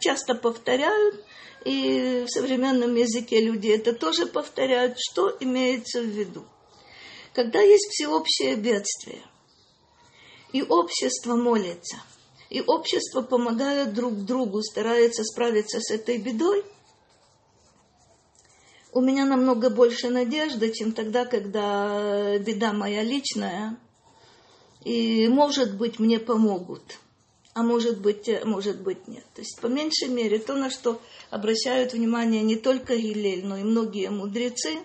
Часто 0.00 0.34
повторяют, 0.34 1.24
и 1.64 2.24
в 2.26 2.30
современном 2.30 2.94
языке 2.94 3.40
люди 3.40 3.68
это 3.68 3.92
тоже 3.92 4.26
повторяют, 4.26 4.96
что 4.98 5.36
имеется 5.40 6.00
в 6.00 6.06
виду. 6.06 6.44
Когда 7.34 7.60
есть 7.60 7.88
всеобщее 7.90 8.56
бедствие, 8.56 9.22
и 10.52 10.62
общество 10.62 11.36
молится, 11.36 11.96
и 12.48 12.60
общество 12.60 13.22
помогает 13.22 13.94
друг 13.94 14.24
другу, 14.24 14.62
старается 14.62 15.22
справиться 15.24 15.80
с 15.80 15.90
этой 15.90 16.18
бедой, 16.18 16.64
у 18.92 19.00
меня 19.00 19.24
намного 19.24 19.70
больше 19.70 20.08
надежды, 20.08 20.72
чем 20.72 20.92
тогда, 20.92 21.24
когда 21.24 22.36
беда 22.38 22.72
моя 22.72 23.04
личная, 23.04 23.78
и, 24.82 25.28
может 25.28 25.76
быть, 25.76 25.98
мне 25.98 26.18
помогут– 26.18 26.98
а 27.52 27.62
может 27.62 28.00
быть, 28.00 28.28
э, 28.28 28.44
может 28.44 28.80
быть 28.80 29.08
нет. 29.08 29.24
То 29.34 29.40
есть, 29.40 29.60
по 29.60 29.66
меньшей 29.66 30.08
мере, 30.08 30.38
то, 30.38 30.54
на 30.54 30.70
что 30.70 31.00
обращают 31.30 31.92
внимание 31.92 32.42
не 32.42 32.56
только 32.56 32.96
Гилель, 32.96 33.44
но 33.44 33.56
и 33.56 33.62
многие 33.62 34.10
мудрецы, 34.10 34.78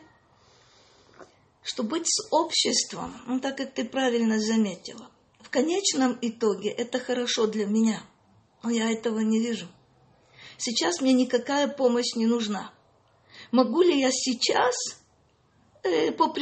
что 1.64 1.84
быть 1.84 2.08
с 2.08 2.28
обществом, 2.32 3.16
ну 3.28 3.40
так 3.40 3.58
как 3.58 3.74
ты 3.74 3.86
правильно 3.86 4.40
заметила, 4.40 5.10
в 5.40 5.50
конечном 5.50 6.18
итоге 6.22 6.70
это 6.70 7.00
хорошо 7.00 7.48
для 7.48 7.66
меня, 7.66 8.02
но 8.64 8.70
я 8.70 8.92
этого 8.92 9.20
не 9.20 9.40
вижу. 9.40 9.68
Сейчас 10.58 11.02
мне 11.02 11.14
никакая 11.14 11.68
помощь 11.68 12.16
не 12.16 12.26
нужна. 12.26 12.72
Могу 13.52 13.82
ли 13.82 14.00
я 14.00 14.10
сейчас, 14.12 14.76
э, 15.84 16.12
по, 16.12 16.34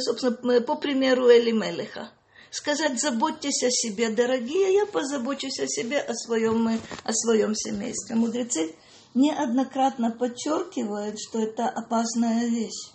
собственно, 0.00 0.60
по 0.60 0.76
примеру 0.76 1.30
Элимелеха, 1.30 2.12
сказать, 2.52 3.00
заботьтесь 3.00 3.62
о 3.64 3.70
себе, 3.70 4.10
дорогие, 4.10 4.74
я 4.74 4.86
позабочусь 4.86 5.58
о 5.58 5.66
себе, 5.66 5.98
о 5.98 6.14
своем, 6.14 6.80
о 7.02 7.12
своем 7.12 7.54
семействе. 7.54 8.14
Мудрецы 8.14 8.74
неоднократно 9.14 10.10
подчеркивают, 10.10 11.16
что 11.18 11.40
это 11.40 11.68
опасная 11.68 12.46
вещь. 12.46 12.92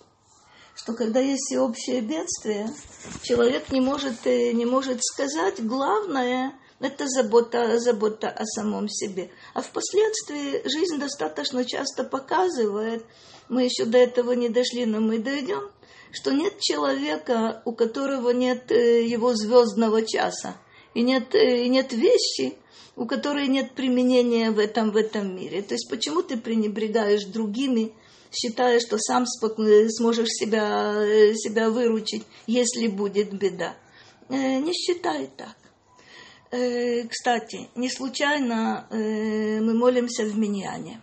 Что 0.76 0.94
когда 0.94 1.20
есть 1.20 1.46
всеобщее 1.48 2.02
бедствие, 2.02 2.72
человек 3.24 3.72
не 3.72 3.82
может, 3.82 4.28
э, 4.28 4.52
не 4.52 4.66
может 4.66 5.04
сказать, 5.04 5.66
главное– 5.66 6.54
это 6.80 7.08
забота, 7.08 7.80
забота 7.80 8.30
о 8.30 8.46
самом 8.46 8.88
себе. 8.88 9.32
А 9.56 9.64
впоследствии 9.64 10.62
жизнь 10.70 11.00
достаточно 11.00 11.66
часто 11.66 12.04
показывает, 12.04 13.04
мы 13.50 13.64
еще 13.64 13.86
до 13.86 13.98
этого 13.98 14.34
не 14.34 14.50
дошли, 14.50 14.86
но 14.86 15.00
мы 15.00 15.18
дойдем, 15.18 15.72
что 16.12 16.32
нет 16.32 16.60
человека, 16.60 17.62
у 17.66 17.74
которого 17.74 18.30
нет 18.32 18.72
э, 18.72 19.06
его 19.06 19.34
звездного 19.36 20.06
часа, 20.06 20.58
и 20.94 21.02
нет, 21.02 21.36
э, 21.36 21.66
и 21.66 21.70
нет 21.70 21.94
вещи, 21.94 22.56
у 22.96 23.06
которой 23.06 23.48
нет 23.48 23.74
применения 23.74 24.52
в 24.52 24.60
этом, 24.60 24.92
в 24.92 24.98
этом 24.98 25.36
мире. 25.36 25.62
То 25.62 25.76
есть 25.76 25.90
почему 25.90 26.24
ты 26.24 26.38
пренебрегаешь 26.38 27.26
другими, 27.26 27.94
считая, 28.32 28.80
что 28.80 28.98
сам 28.98 29.26
сможешь 29.28 30.30
себя, 30.30 30.94
э, 30.96 31.34
себя 31.36 31.70
выручить, 31.70 32.24
если 32.48 32.88
будет 32.88 33.34
беда? 33.34 33.76
Не 34.30 34.74
считай 34.74 35.30
так. 35.38 35.56
Кстати, 36.50 37.70
не 37.76 37.90
случайно 37.90 38.88
мы 38.92 39.74
молимся 39.74 40.26
в 40.26 40.38
Миньяне. 40.38 41.00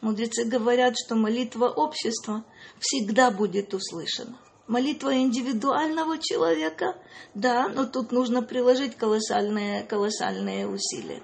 Мудрецы 0.00 0.44
говорят, 0.44 0.94
что 0.96 1.16
молитва 1.16 1.68
общества 1.68 2.44
всегда 2.78 3.32
будет 3.32 3.74
услышана 3.74 4.38
молитва 4.68 5.16
индивидуального 5.16 6.18
человека, 6.18 6.96
да, 7.34 7.68
но 7.68 7.86
тут 7.86 8.12
нужно 8.12 8.42
приложить 8.42 8.96
колоссальные, 8.96 9.82
колоссальные 9.82 10.68
усилия. 10.68 11.22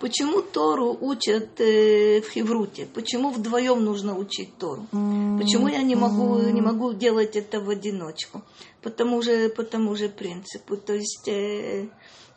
Почему 0.00 0.42
Тору 0.42 0.96
учат 1.00 1.60
э, 1.60 2.20
в 2.20 2.30
Хевруте? 2.30 2.86
Почему 2.86 3.30
вдвоем 3.30 3.84
нужно 3.84 4.16
учить 4.16 4.56
Тору? 4.58 4.86
Почему 4.90 5.68
я 5.68 5.82
не 5.82 5.94
могу, 5.94 6.38
не 6.38 6.60
могу 6.60 6.92
делать 6.92 7.36
это 7.36 7.60
в 7.60 7.70
одиночку? 7.70 8.42
По 8.82 8.90
тому 8.90 9.22
же, 9.22 9.48
по 9.48 9.62
тому 9.62 9.94
же 9.96 10.08
принципу. 10.08 10.76
То 10.76 10.94
есть, 10.94 11.28
э, 11.28 11.88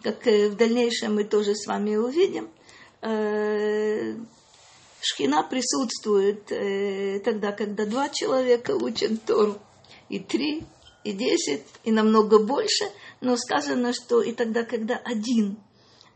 как 0.02 0.28
э, 0.28 0.50
в 0.50 0.56
дальнейшем 0.56 1.16
мы 1.16 1.24
тоже 1.24 1.56
с 1.56 1.68
вами 1.68 1.96
увидим, 1.96 2.50
э, 3.02 4.16
Шхина 5.02 5.44
присутствует 5.44 6.52
э, 6.52 7.20
тогда, 7.20 7.52
когда 7.52 7.86
два 7.86 8.10
человека 8.10 8.72
учат 8.76 9.24
Тору 9.26 9.58
и 10.10 10.20
три, 10.20 10.66
и 11.04 11.12
десять, 11.14 11.66
и 11.84 11.92
намного 11.92 12.40
больше, 12.40 12.86
но 13.22 13.38
сказано, 13.38 13.94
что 13.94 14.22
и 14.22 14.34
тогда, 14.34 14.64
когда 14.64 14.98
один, 14.98 15.58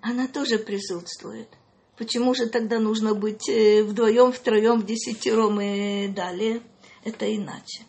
она 0.02 0.28
тоже 0.28 0.58
присутствует. 0.58 1.48
Почему 1.98 2.34
же 2.34 2.48
тогда 2.48 2.80
нужно 2.80 3.14
быть 3.14 3.48
э, 3.48 3.84
вдвоем, 3.84 4.32
втроем, 4.32 4.86
десятером 4.86 5.62
и 5.62 6.08
далее? 6.08 6.62
Это 7.04 7.34
иначе. 7.34 7.84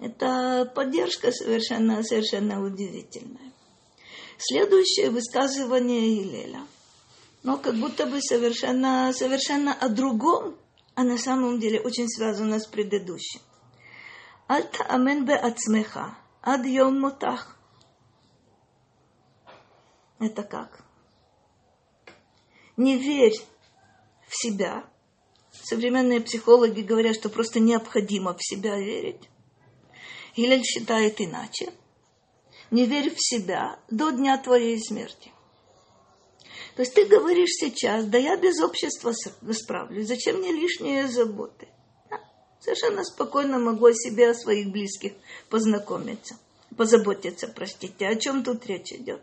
Это 0.00 0.70
поддержка 0.74 1.30
совершенно, 1.30 2.02
совершенно 2.02 2.64
удивительная. 2.64 3.52
Следующее 4.38 5.10
высказывание 5.10 6.22
Илеля. 6.22 6.66
Но 7.42 7.58
как 7.58 7.76
будто 7.76 8.06
бы 8.06 8.20
совершенно, 8.20 9.12
совершенно 9.12 9.74
о 9.74 9.88
другом, 9.88 10.56
а 10.94 11.04
на 11.04 11.18
самом 11.18 11.60
деле 11.60 11.80
очень 11.80 12.08
связано 12.08 12.58
с 12.58 12.66
предыдущим. 12.66 13.40
אל 14.51 14.61
תאמן 14.63 15.25
בעצמך 15.25 15.99
עד 16.41 16.65
יום 16.65 16.99
מותך. 16.99 17.55
Это 20.19 20.43
как? 20.43 20.83
Не 22.77 22.97
верь 22.97 23.39
в 24.27 24.35
себя. 24.35 24.83
Современные 25.51 26.21
психологи 26.21 26.81
говорят, 26.81 27.15
что 27.15 27.29
просто 27.29 27.59
необходимо 27.59 28.33
в 28.33 28.43
себя 28.43 28.77
верить. 28.77 29.29
Гилель 30.35 30.63
считает 30.63 31.19
иначе. 31.19 31.73
Не 32.71 32.85
верь 32.85 33.13
в 33.13 33.17
себя 33.17 33.79
до 33.89 34.11
дня 34.11 34.37
твоей 34.37 34.79
смерти. 34.79 35.31
То 36.75 36.83
есть 36.83 36.93
ты 36.93 37.05
говоришь 37.05 37.55
сейчас, 37.59 38.05
да 38.05 38.17
я 38.17 38.37
без 38.37 38.61
общества 38.61 39.13
справлюсь, 39.51 40.07
зачем 40.07 40.37
мне 40.37 40.51
лишние 40.51 41.07
заботы? 41.07 41.67
Совершенно 42.64 43.04
спокойно 43.04 43.58
могу 43.58 43.86
о 43.86 43.92
себе, 43.92 44.30
о 44.30 44.34
своих 44.34 44.70
близких 44.70 45.12
познакомиться, 45.50 46.38
позаботиться, 46.74 47.46
простите. 47.46 48.06
О 48.06 48.16
чем 48.16 48.42
тут 48.42 48.64
речь 48.64 48.90
идет? 48.90 49.20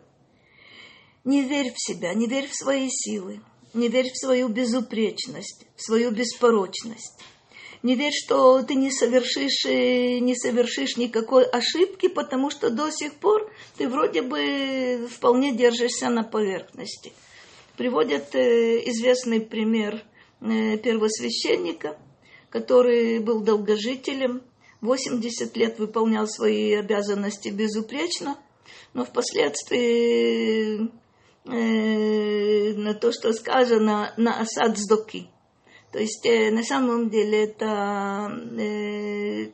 Не 1.24 1.42
верь 1.42 1.72
в 1.74 1.76
себя, 1.76 2.14
не 2.14 2.28
верь 2.28 2.48
в 2.48 2.54
свои 2.54 2.88
силы, 2.88 3.40
не 3.74 3.88
верь 3.88 4.12
в 4.12 4.16
свою 4.16 4.46
безупречность, 4.46 5.66
в 5.74 5.82
свою 5.82 6.12
беспорочность. 6.12 7.18
Не 7.82 7.96
верь, 7.96 8.12
что 8.14 8.62
ты 8.62 8.76
не 8.76 8.92
совершишь, 8.92 9.64
э, 9.66 10.20
не 10.20 10.36
совершишь 10.36 10.96
никакой 10.96 11.44
ошибки, 11.44 12.06
потому 12.06 12.48
что 12.48 12.70
до 12.70 12.92
сих 12.92 13.14
пор 13.14 13.52
ты 13.76 13.88
вроде 13.88 14.22
бы 14.22 15.08
вполне 15.10 15.52
держишься 15.52 16.10
на 16.10 16.22
поверхности. 16.22 17.12
Приводят 17.76 18.36
э, 18.36 18.88
известный 18.88 19.40
пример 19.40 20.04
э, 20.40 20.76
первосвященника– 20.76 21.98
который 22.52 23.18
был 23.18 23.40
долгожителем, 23.40 24.42
80 24.82 25.56
лет 25.56 25.78
выполнял 25.78 26.28
свои 26.28 26.74
обязанности 26.74 27.48
безупречно, 27.48 28.36
но 28.92 29.04
впоследствии 29.06 30.90
э, 31.46 32.74
на 32.74 32.94
то, 32.94 33.10
что 33.12 33.32
сказано, 33.32 34.12
на 34.16 34.40
осад 34.40 34.76
сдоки. 34.76 35.28
То 35.92 35.98
есть 35.98 36.26
э, 36.26 36.50
на 36.50 36.62
самом 36.62 37.08
деле 37.08 37.44
это 37.44 38.30
э, 38.58 39.50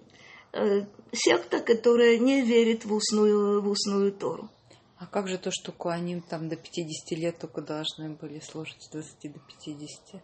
э, 0.52 0.86
секта, 1.12 1.60
которая 1.60 2.18
не 2.18 2.42
верит 2.42 2.84
в 2.84 2.92
устную, 2.92 3.62
в 3.62 3.68
устную 3.68 4.12
Тору. 4.12 4.50
А 4.98 5.06
как 5.06 5.28
же 5.28 5.38
то, 5.38 5.50
что 5.52 5.70
Куаним 5.70 6.20
там 6.22 6.48
до 6.48 6.56
50 6.56 7.16
лет 7.18 7.38
только 7.38 7.60
должны 7.60 8.10
были 8.10 8.40
служить, 8.40 8.82
с 8.82 8.90
20 8.90 9.32
до 9.32 9.38
50? 9.38 10.22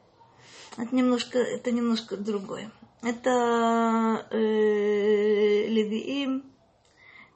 Это 0.77 0.95
немножко, 0.95 1.39
это 1.39 1.71
немножко 1.71 2.17
другое. 2.17 2.71
Это 3.03 4.27
э, 4.31 5.67
Левиим, 5.67 6.45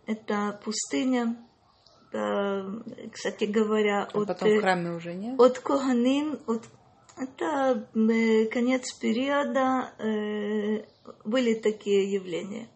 это 0.07 0.59
пустыня. 0.64 1.37
Это, 2.11 2.83
кстати 3.12 3.44
говоря, 3.44 4.05
а 4.05 4.18
от, 4.18 4.29
потом 4.29 4.49
в 4.49 4.61
храме 4.61 4.92
уже 4.92 5.12
нет? 5.14 5.38
от 5.38 5.59
Коганим, 5.59 6.38
от, 6.47 6.62
это 7.18 7.87
э, 7.94 8.47
конец 8.47 8.92
периода, 8.94 9.92
э, 9.99 10.85
были 11.25 11.55
такие 11.55 12.11
явления 12.12 12.68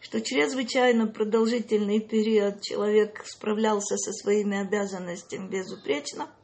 что 0.00 0.20
чрезвычайно 0.20 1.06
продолжительный 1.06 1.98
период 1.98 2.60
человек 2.60 3.22
справлялся 3.24 3.96
со 3.96 4.12
своими 4.12 4.60
обязанностями 4.60 5.48
безупречно– 5.48 6.28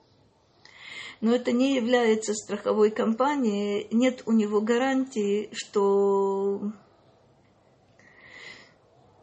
но 1.20 1.34
это 1.34 1.52
не 1.52 1.74
является 1.74 2.34
страховой 2.34 2.90
компанией, 2.90 3.88
нет 3.90 4.22
у 4.26 4.32
него 4.32 4.60
гарантии, 4.60 5.50
что, 5.52 6.72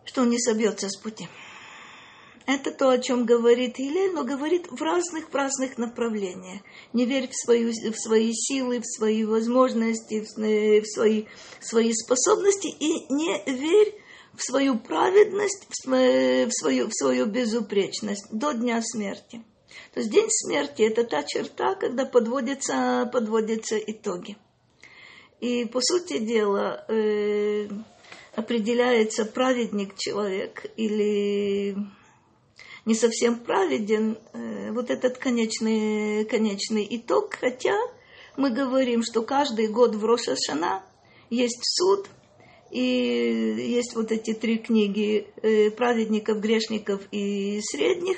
что 0.05 0.21
он 0.21 0.29
не 0.29 0.39
собьется 0.39 0.89
с 0.89 0.97
пути. 0.97 1.27
Это 2.45 2.71
то, 2.71 2.89
о 2.89 2.97
чем 2.97 3.25
говорит 3.25 3.77
Илель, 3.77 4.13
но 4.13 4.23
говорит 4.23 4.67
в 4.71 4.81
разных, 4.81 5.29
в 5.29 5.35
разных 5.35 5.77
направлениях. 5.77 6.61
Не 6.93 7.05
верь 7.05 7.27
в, 7.27 7.35
свою, 7.35 7.71
в 7.71 7.97
свои 7.97 8.31
силы, 8.33 8.79
в 8.79 8.85
свои 8.85 9.25
возможности, 9.25 10.21
в 10.21 10.27
свои, 10.87 11.25
в 11.59 11.65
свои 11.65 11.91
способности 11.93 12.67
и 12.67 13.13
не 13.13 13.43
верь 13.47 14.01
в 14.37 14.43
свою 14.43 14.77
праведность, 14.77 15.67
в 15.69 16.51
свою, 16.51 16.87
в 16.87 16.93
свою 16.93 17.25
безупречность 17.25 18.27
до 18.31 18.53
дня 18.53 18.81
смерти. 18.81 19.43
То 19.93 19.99
есть 19.99 20.11
день 20.11 20.27
смерти– 20.29 20.81
это 20.83 21.03
та 21.03 21.23
черта, 21.23 21.75
когда 21.75 22.05
подводятся, 22.05 23.09
подводятся 23.11 23.77
итоги. 23.77 24.37
И, 25.39 25.65
по 25.65 25.81
сути 25.81 26.17
дела, 26.19 26.85
э, 26.87 27.67
определяется 28.35 29.25
праведник 29.25 29.95
человек 29.97 30.65
или 30.77 31.75
не 32.85 32.95
совсем 32.95 33.39
праведен, 33.39 34.17
э, 34.33 34.71
вот 34.71 34.89
этот 34.89 35.17
конечный, 35.17 36.25
конечный 36.25 36.87
итог, 36.89 37.35
хотя 37.35 37.75
мы 38.35 38.49
говорим, 38.49 39.03
что 39.03 39.23
каждый 39.23 39.67
год 39.67 39.95
в 39.95 40.05
Рошашана 40.05 40.83
есть 41.29 41.59
суд, 41.63 42.07
И 42.69 43.55
есть 43.57 43.95
вот 43.95 44.11
эти 44.11 44.33
три 44.33 44.57
книги 44.57 45.27
э, 45.41 45.71
праведников, 45.71 46.39
грешников 46.39 47.01
и 47.11 47.61
средних. 47.61 48.17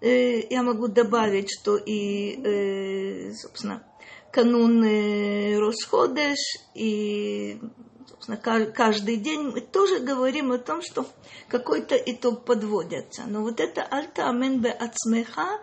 Э, 0.00 0.40
я 0.48 0.62
могу 0.62 0.88
добавить, 0.88 1.50
что 1.50 1.76
и, 1.76 2.40
э, 2.42 3.32
собственно, 3.34 3.82
канун 4.32 4.82
Росходеш 5.58 6.38
и 6.74 7.60
собственно, 8.20 8.36
каждый 8.72 9.16
день 9.16 9.40
мы 9.42 9.60
тоже 9.60 10.00
говорим 10.00 10.52
о 10.52 10.58
том, 10.58 10.82
что 10.82 11.06
какой-то 11.48 11.96
итог 11.96 12.44
подводится. 12.44 13.24
Но 13.26 13.42
вот 13.42 13.60
это 13.60 13.82
альта 13.82 14.28
амен 14.28 14.64
ацмеха, 14.66 15.60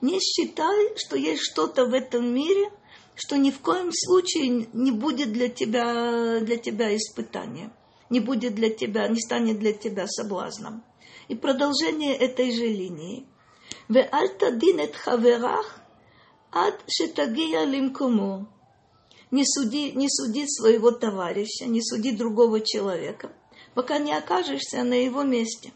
не 0.00 0.18
считай, 0.20 0.96
что 0.96 1.16
есть 1.16 1.42
что-то 1.42 1.86
в 1.86 1.92
этом 1.92 2.32
мире, 2.32 2.70
что 3.14 3.36
ни 3.36 3.50
в 3.50 3.60
коем 3.60 3.90
случае 3.92 4.68
не 4.72 4.92
будет 4.92 5.32
для 5.32 5.48
тебя, 5.48 6.40
для 6.40 6.56
тебя 6.56 6.96
испытанием, 6.96 7.72
не 8.10 8.20
будет 8.20 8.54
для 8.54 8.70
тебя, 8.70 9.08
не 9.08 9.20
станет 9.20 9.58
для 9.58 9.72
тебя 9.72 10.06
соблазном. 10.06 10.84
И 11.26 11.34
продолжение 11.34 12.16
этой 12.16 12.52
же 12.52 12.66
линии. 12.66 13.26
Ве 13.88 14.02
альта 14.12 14.50
динет 14.50 14.94
хаверах 14.96 15.80
ад 16.52 16.76
шетагия 16.88 17.64
лимкому. 17.64 18.46
Не 19.30 19.44
суди, 19.46 19.92
не 19.92 20.08
суди 20.08 20.46
своего 20.46 20.90
товарища, 20.90 21.66
не 21.66 21.82
суди 21.82 22.12
другого 22.12 22.60
человека, 22.60 23.30
пока 23.74 23.98
не 23.98 24.12
окажешься 24.14 24.82
на 24.84 24.94
его 24.94 25.22
месте. 25.22 25.72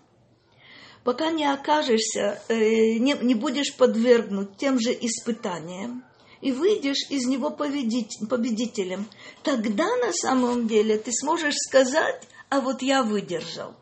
Пока 1.04 1.30
не 1.30 1.44
окажешься, 1.44 2.40
э, 2.48 2.98
не, 2.98 3.14
не 3.20 3.34
будешь 3.34 3.74
подвергнут 3.76 4.56
тем 4.56 4.78
же 4.78 4.92
испытаниям, 4.92 6.04
и 6.40 6.52
выйдешь 6.52 7.08
из 7.08 7.26
него 7.26 7.50
победителем, 7.50 9.08
тогда 9.42 9.96
на 9.96 10.12
самом 10.12 10.66
деле 10.66 10.98
ты 10.98 11.12
сможешь 11.12 11.56
сказать, 11.56 12.22
а 12.50 12.60
вот 12.60 12.82
я 12.82 13.02
выдержал. 13.02 13.74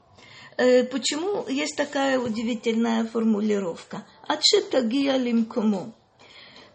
Э, 0.60 0.84
почему 0.84 1.48
есть 1.48 1.74
такая 1.74 2.18
удивительная 2.18 3.06
формулировка? 3.06 4.04
Ачетагия 4.28 5.16
лимкому. 5.16 5.94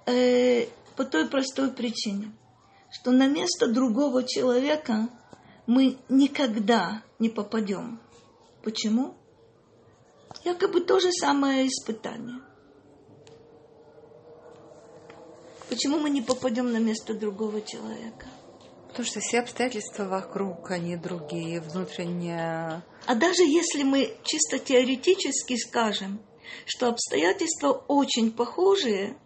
Э, 0.08 0.66
по 0.96 1.06
той 1.06 1.28
простой 1.28 1.70
причине, 1.70 2.32
что 2.92 3.12
на 3.12 3.28
место 3.28 3.68
другого 3.68 4.24
человека 4.24 5.08
мы 5.68 5.98
никогда 6.10 7.04
не 7.20 7.30
попадем. 7.30 8.00
Почему? 8.64 9.14
Якобы 10.44 10.82
то 10.82 11.00
же 11.00 11.12
самое 11.12 11.68
испытание– 11.68 12.40
Почему 15.68 15.98
мы 15.98 16.12
не 16.12 16.22
попадем 16.22 16.72
на 16.72 16.78
место 16.78 17.16
другого 17.16 17.60
человека? 17.60 18.28
Потому 18.88 19.06
что 19.08 19.20
все 19.20 19.40
обстоятельства 19.40 20.06
вокруг, 20.06 20.70
они 20.70 20.96
другие, 20.96 21.60
внутренние. 21.60 22.84
А 23.06 23.16
даже 23.16 23.44
если 23.44 23.84
мы 23.84 24.18
чисто 24.24 24.58
теоретически 24.58 25.58
скажем, 25.58 26.20
что 26.66 26.88
обстоятельства 26.88 27.72
очень 27.88 28.32
похожие, 28.32 29.18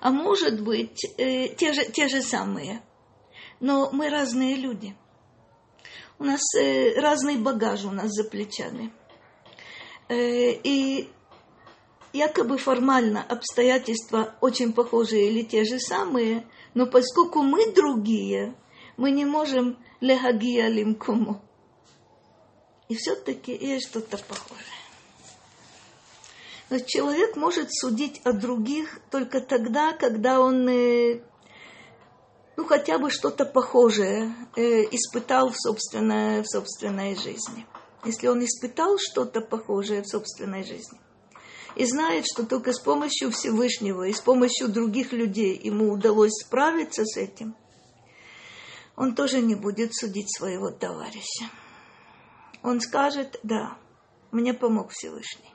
а 0.00 0.10
может 0.10 0.62
быть 0.62 1.04
э, 1.16 1.48
те, 1.48 1.72
же, 1.72 1.84
те 1.86 2.08
же 2.08 2.22
самые, 2.22 2.82
но 3.58 3.90
мы 3.92 4.10
разные 4.10 4.54
люди. 4.54 4.96
У 6.20 6.24
нас 6.24 6.40
э, 6.56 6.94
разный 7.00 7.36
багаж 7.36 7.84
у 7.84 7.90
нас 7.90 8.12
за 8.12 8.24
плечами. 8.24 8.92
Э, 10.08 10.52
и 10.52 11.10
якобы 12.12 12.58
формально 12.58 13.22
обстоятельства 13.22 14.36
очень 14.40 14.72
похожие 14.72 15.30
или 15.30 15.42
те 15.42 15.64
же 15.64 15.80
самые, 15.80 16.46
но 16.74 16.86
поскольку 16.86 17.42
мы 17.42 17.72
другие, 17.72 18.54
мы 18.96 19.10
не 19.10 19.24
можем 19.24 19.78
легагия 20.00 20.68
лимкуму. 20.68 21.42
И 22.88 22.94
все-таки 22.94 23.52
есть 23.52 23.88
что-то 23.88 24.16
похожее. 24.16 24.64
Но 26.70 26.78
человек 26.80 27.36
может 27.36 27.72
судить 27.72 28.20
о 28.24 28.32
других 28.32 29.00
только 29.10 29.40
тогда, 29.40 29.92
когда 29.92 30.40
он 30.40 30.68
э, 30.68 31.22
ну, 32.56 32.64
хотя 32.64 32.98
бы 32.98 33.10
что-то 33.10 33.44
похожее 33.44 34.34
э, 34.56 34.82
испытал 34.90 35.50
в 35.50 35.56
собственной, 35.56 36.42
в 36.42 36.46
собственной 36.46 37.14
жизни. 37.14 37.66
Если 38.04 38.26
он 38.26 38.44
испытал 38.44 38.98
что-то 38.98 39.40
похожее 39.40 40.02
в 40.02 40.08
собственной 40.08 40.64
жизни, 40.64 40.98
и 41.76 41.84
знает, 41.84 42.24
что 42.26 42.44
только 42.44 42.72
с 42.72 42.80
помощью 42.80 43.30
Всевышнего 43.30 44.08
и 44.08 44.12
с 44.12 44.20
помощью 44.20 44.68
других 44.68 45.12
людей 45.12 45.58
ему 45.62 45.92
удалось 45.92 46.32
справиться 46.44 47.04
с 47.04 47.16
этим, 47.16 47.54
он 48.96 49.14
тоже 49.14 49.40
не 49.40 49.54
будет 49.54 49.94
судить 49.94 50.36
своего 50.36 50.70
товарища. 50.70 51.48
Он 52.62 52.80
скажет, 52.80 53.38
да, 53.42 53.78
мне 54.30 54.54
помог 54.54 54.90
Всевышний. 54.90 55.54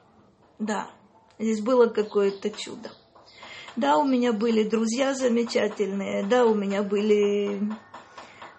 Да, 0.59 0.89
здесь 1.39 1.61
было 1.61 1.87
какое-то 1.87 2.49
чудо. 2.49 2.91
Да, 3.75 3.97
у 3.97 4.05
меня 4.05 4.33
были 4.33 4.63
друзья 4.63 5.13
замечательные, 5.13 6.23
да, 6.23 6.45
у 6.45 6.53
меня 6.53 6.83
были 6.83 7.59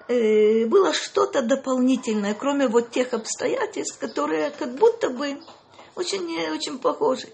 э, 0.08 0.66
было 0.66 0.92
что-то 0.92 1.42
дополнительное, 1.42 2.34
кроме 2.34 2.66
вот 2.66 2.90
тех 2.90 3.14
обстоятельств, 3.14 3.98
которые 3.98 4.50
как 4.50 4.74
будто 4.74 5.10
бы 5.10 5.38
очень, 5.94 6.24
очень 6.50 6.78
похожи. 6.78 7.28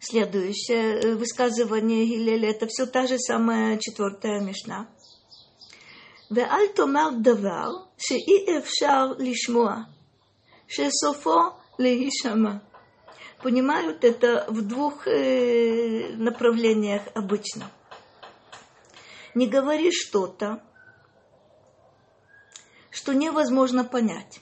Следующее 0.00 1.00
э, 1.00 1.14
высказывание 1.14 2.06
Гилеля, 2.06 2.50
это 2.50 2.66
все 2.66 2.86
та 2.86 3.06
же 3.06 3.18
самая 3.18 3.78
четвертая 3.78 4.40
мишна. 4.40 4.88
ואל 6.31 6.67
תאמר 6.75 7.09
דבר 7.21 7.69
שאי 7.97 8.57
אפשר 8.57 9.05
לשמוע, 9.17 9.75
שסופו 10.67 11.39
להישמע. 11.79 12.51
Понимают 13.41 14.03
это 14.03 14.45
в 14.49 14.67
двух 14.67 15.07
э, 15.07 16.09
направлениях 16.17 17.03
обычно. 17.15 17.71
Не 19.33 19.47
говори 19.47 19.91
что-то, 19.93 20.61
что 22.89 23.13
невозможно 23.13 23.85
понять. 23.85 24.41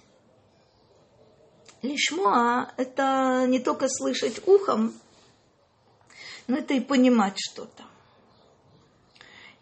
Лишмуа – 1.84 2.78
это 2.78 3.46
не 3.48 3.60
только 3.60 3.88
слышать 3.88 4.42
ухом, 4.48 5.00
но 6.48 6.58
это 6.58 6.74
и 6.74 6.80
понимать 6.80 7.38
что-то. 7.38 7.84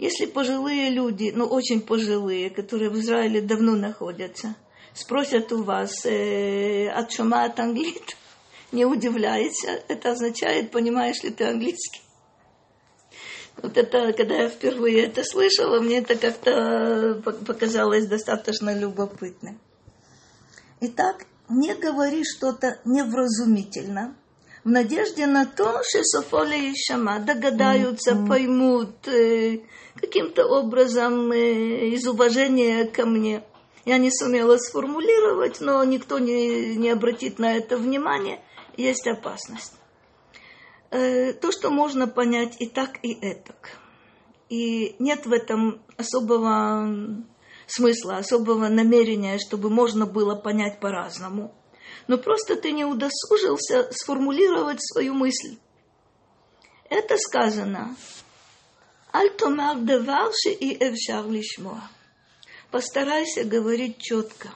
Если 0.00 0.24
пожилые 0.24 0.88
люди, 0.88 1.30
ну 1.36 1.44
очень 1.44 1.82
пожилые, 1.82 2.48
которые 2.48 2.88
в 2.88 2.98
Израиле 2.98 3.42
давно 3.42 3.76
находятся, 3.76 4.56
спросят 4.94 5.52
у 5.52 5.62
вас 5.62 6.06
э, 6.06 6.88
от 6.88 7.12
шума 7.12 7.44
от 7.44 7.60
англит, 7.60 8.16
не 8.72 8.86
удивляйся, 8.86 9.82
это 9.88 10.12
означает, 10.12 10.70
понимаешь 10.70 11.22
ли 11.22 11.28
ты 11.28 11.44
английский. 11.44 12.00
Вот 13.60 13.76
это, 13.76 14.14
когда 14.14 14.36
я 14.36 14.48
впервые 14.48 15.04
это 15.04 15.22
слышала, 15.22 15.80
мне 15.80 15.98
это 15.98 16.14
как-то 16.14 17.20
показалось 17.46 18.06
достаточно 18.06 18.74
любопытным. 18.74 19.60
Итак, 20.80 21.26
не 21.50 21.74
говори 21.74 22.24
что-то 22.24 22.78
невразумительно, 22.86 24.16
в 24.64 24.68
надежде 24.68 25.26
на 25.26 25.46
то, 25.46 25.82
что 25.82 26.02
Софоли 26.02 26.70
и 26.70 26.74
Шама 26.76 27.18
догадаются, 27.20 28.12
mm-hmm. 28.12 28.28
поймут 28.28 29.08
э, 29.08 29.60
каким-то 29.94 30.46
образом 30.46 31.32
э, 31.32 31.88
из 31.88 32.06
уважения 32.06 32.84
ко 32.84 33.06
мне. 33.06 33.42
Я 33.86 33.96
не 33.96 34.10
сумела 34.10 34.58
сформулировать, 34.58 35.60
но 35.60 35.82
никто 35.84 36.18
не, 36.18 36.76
не 36.76 36.90
обратит 36.90 37.38
на 37.38 37.56
это 37.56 37.78
внимание. 37.78 38.42
Есть 38.76 39.06
опасность. 39.06 39.72
Э, 40.90 41.32
то, 41.32 41.52
что 41.52 41.70
можно 41.70 42.06
понять 42.06 42.56
и 42.60 42.68
так, 42.68 42.98
и 43.02 43.12
этак. 43.14 43.78
И 44.50 44.96
нет 44.98 45.24
в 45.24 45.32
этом 45.32 45.80
особого 45.96 47.24
смысла, 47.66 48.16
особого 48.16 48.68
намерения, 48.68 49.38
чтобы 49.38 49.70
можно 49.70 50.04
было 50.04 50.34
понять 50.34 50.80
по-разному 50.80 51.54
но 52.06 52.18
просто 52.18 52.56
ты 52.56 52.72
не 52.72 52.84
удосужился 52.84 53.88
сформулировать 53.92 54.78
свою 54.82 55.14
мысль. 55.14 55.56
Это 56.88 57.16
сказано. 57.16 57.96
Альтомар 59.12 59.78
деварши 59.78 60.50
и 60.50 60.76
эвшар 60.76 61.28
лишмоа. 61.28 61.82
Постарайся 62.70 63.44
говорить 63.44 63.98
четко. 63.98 64.50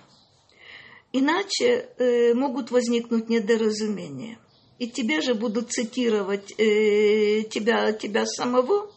Иначе 1.12 1.88
э, 1.98 2.34
могут 2.34 2.70
возникнуть 2.70 3.28
недоразумения. 3.28 4.38
И 4.78 4.88
тебе 4.88 5.20
же 5.20 5.34
будут 5.34 5.70
цитировать 5.72 6.52
э, 6.58 7.42
тебя, 7.44 7.92
тебя 7.92 8.26
самого 8.26 8.90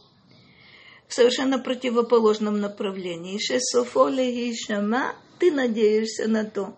в 1.08 1.14
совершенно 1.14 1.60
противоположном 1.60 2.60
направлении. 2.60 3.38
Шесофоле 3.38 4.50
и 4.50 4.56
шама, 4.56 5.16
ты 5.40 5.52
надеешься 5.52 6.28
на 6.28 6.44
то, 6.44 6.78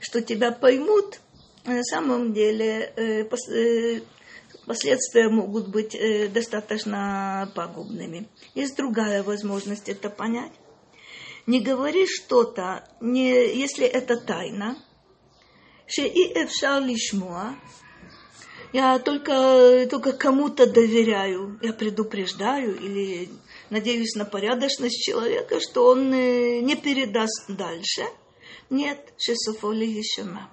что 0.00 0.20
тебя 0.20 0.52
поймут, 0.52 1.20
на 1.66 1.82
самом 1.82 2.32
деле 2.32 2.92
э, 2.96 3.24
э, 3.24 4.00
последствия 4.66 5.28
могут 5.28 5.68
быть 5.68 5.94
э, 5.94 6.28
достаточно 6.28 7.50
пагубными. 7.54 8.28
Есть 8.54 8.76
другая 8.76 9.22
возможность 9.22 9.88
это 9.88 10.08
понять. 10.08 10.52
Не 11.46 11.60
говори 11.60 12.06
что-то, 12.06 12.88
не, 13.00 13.30
если 13.30 13.84
это 13.86 14.16
тайна. 14.16 14.76
Шеи 15.88 16.32
эфшар 16.34 16.82
лишмуа. 16.82 17.56
Я 18.72 18.98
только, 18.98 19.86
только 19.88 20.12
кому-то 20.12 20.66
доверяю, 20.66 21.58
я 21.62 21.72
предупреждаю 21.72 22.76
или 22.76 23.28
надеюсь 23.70 24.14
на 24.16 24.24
порядочность 24.24 25.02
человека, 25.02 25.60
что 25.60 25.86
он 25.86 26.10
не 26.10 26.76
передаст 26.76 27.44
дальше. 27.48 28.02
Нет, 28.70 29.12
шесофоли 29.18 29.84
ешема. 29.84 30.50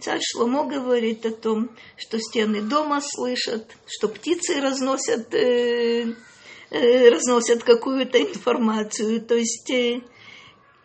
Царь 0.00 0.20
Шломо 0.22 0.64
говорит 0.66 1.26
о 1.26 1.32
том, 1.32 1.70
что 1.96 2.18
стены 2.20 2.62
дома 2.62 3.00
слышат, 3.02 3.76
что 3.86 4.08
птицы 4.08 4.60
разносят, 4.60 5.34
э, 5.34 6.14
э, 6.70 7.08
разносят 7.08 7.64
какую-то 7.64 8.22
информацию. 8.22 9.20
То 9.20 9.34
есть, 9.34 9.68
э, 9.70 10.00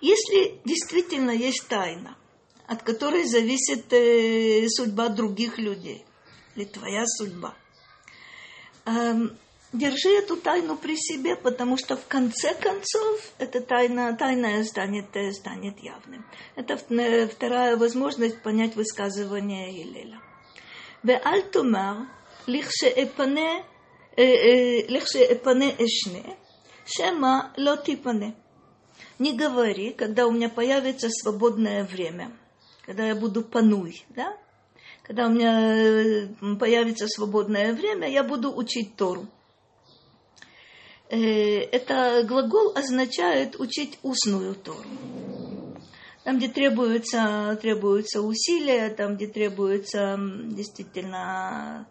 если 0.02 0.60
действительно 0.66 1.30
есть 1.30 1.68
тайна, 1.68 2.18
от 2.68 2.82
которой 2.82 3.26
зависит 3.26 3.86
судьба 4.74 5.10
других 5.10 5.60
людей, 5.60 6.04
или 6.56 6.66
твоя 6.66 7.06
судьба, 7.06 7.54
э, 8.86 9.14
держи 9.75 10.11
эту 10.11 10.37
тайну 10.37 10.77
при 10.77 10.97
себе, 10.97 11.37
потому 11.37 11.77
что 11.77 11.97
в 11.97 12.07
конце 12.07 12.55
концов 12.55 13.33
эта 13.39 13.61
тайна, 13.61 14.17
тайная 14.17 14.65
станет, 14.65 15.15
станет 15.35 15.79
явным. 15.79 16.25
Это 16.57 16.77
вторая 17.29 17.77
возможность 17.77 18.43
понять 18.43 18.75
высказывание 18.77 19.71
Илеля. 19.83 20.21
ואל 21.05 21.41
תאמר, 21.51 21.97
לכשאפנה 22.47 23.61
אשנה, 25.85 26.33
שמא 26.87 27.39
לא 27.57 27.77
תיפנה. 27.77 28.31
Не 29.19 29.33
говори, 29.37 29.93
когда 29.93 30.27
у 30.27 30.31
меня 30.31 30.49
появится 30.49 31.09
свободное 31.11 31.85
время, 31.85 32.33
когда 32.85 33.07
я 33.07 33.15
буду 33.15 33.43
пануй, 33.43 34.05
да? 34.11 34.37
Когда 35.03 35.27
у 35.27 35.31
меня 35.31 36.29
появится 36.59 37.07
свободное 37.07 37.73
время, 37.73 38.09
я 38.11 38.23
буду 38.25 38.55
учить 38.55 38.97
Тору. 38.97 39.27
Э, 41.10 41.18
это 41.18 42.24
глагол 42.24 42.72
означает 42.76 43.60
учить 43.60 44.00
устную 44.02 44.56
Тору. 44.56 44.90
Там, 46.24 46.38
где 46.38 46.48
требуется, 46.48 47.58
требуются 47.62 48.22
усилия, 48.22 48.90
там, 48.90 49.16
где 49.16 49.28
требуется 49.28 50.18
действительно 50.46 51.88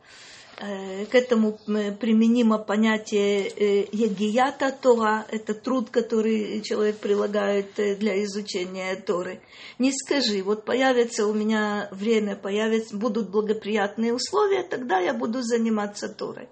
э, 0.59 1.07
к 1.07 1.15
этому 1.15 1.53
применимо 2.01 2.59
понятие 2.59 3.47
э, 3.47 3.87
егията 3.93 4.73
Тора, 4.73 5.25
это 5.31 5.55
труд, 5.55 5.91
который 5.91 6.61
человек 6.63 6.99
прилагает 6.99 7.77
для 7.77 8.25
изучения 8.25 8.97
Торы. 8.97 9.41
Не 9.79 9.93
скажи, 9.93 10.43
вот 10.43 10.65
появится 10.65 11.29
у 11.29 11.33
меня 11.33 11.89
время, 11.93 12.35
появятся, 12.35 12.97
будут 12.97 13.31
благоприятные 13.31 14.13
условия, 14.13 14.65
тогда 14.65 14.99
я 14.99 15.15
буду 15.15 15.41
заниматься 15.43 16.09
Торой. 16.09 16.49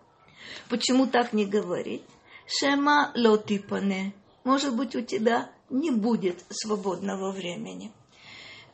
Почему 0.69 1.09
так 1.09 1.33
не 1.33 1.45
говорить? 1.45 2.05
Шема 2.59 3.13
лотипане. 3.15 4.13
Может 4.45 4.77
быть, 4.77 4.95
у 4.95 5.01
тебя 5.01 5.51
не 5.71 5.91
будет 5.91 6.45
свободного 6.51 7.33
времени. 7.33 7.93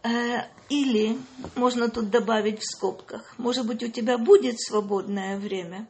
Э, 0.03 0.43
или, 0.69 1.17
можно 1.55 1.89
тут 1.89 2.11
добавить 2.11 2.61
в 2.61 2.65
скобках, 2.65 3.35
может 3.39 3.67
быть, 3.67 3.83
у 3.83 3.89
тебя 3.89 4.19
будет 4.19 4.61
свободное 4.61 5.39
время, 5.39 5.87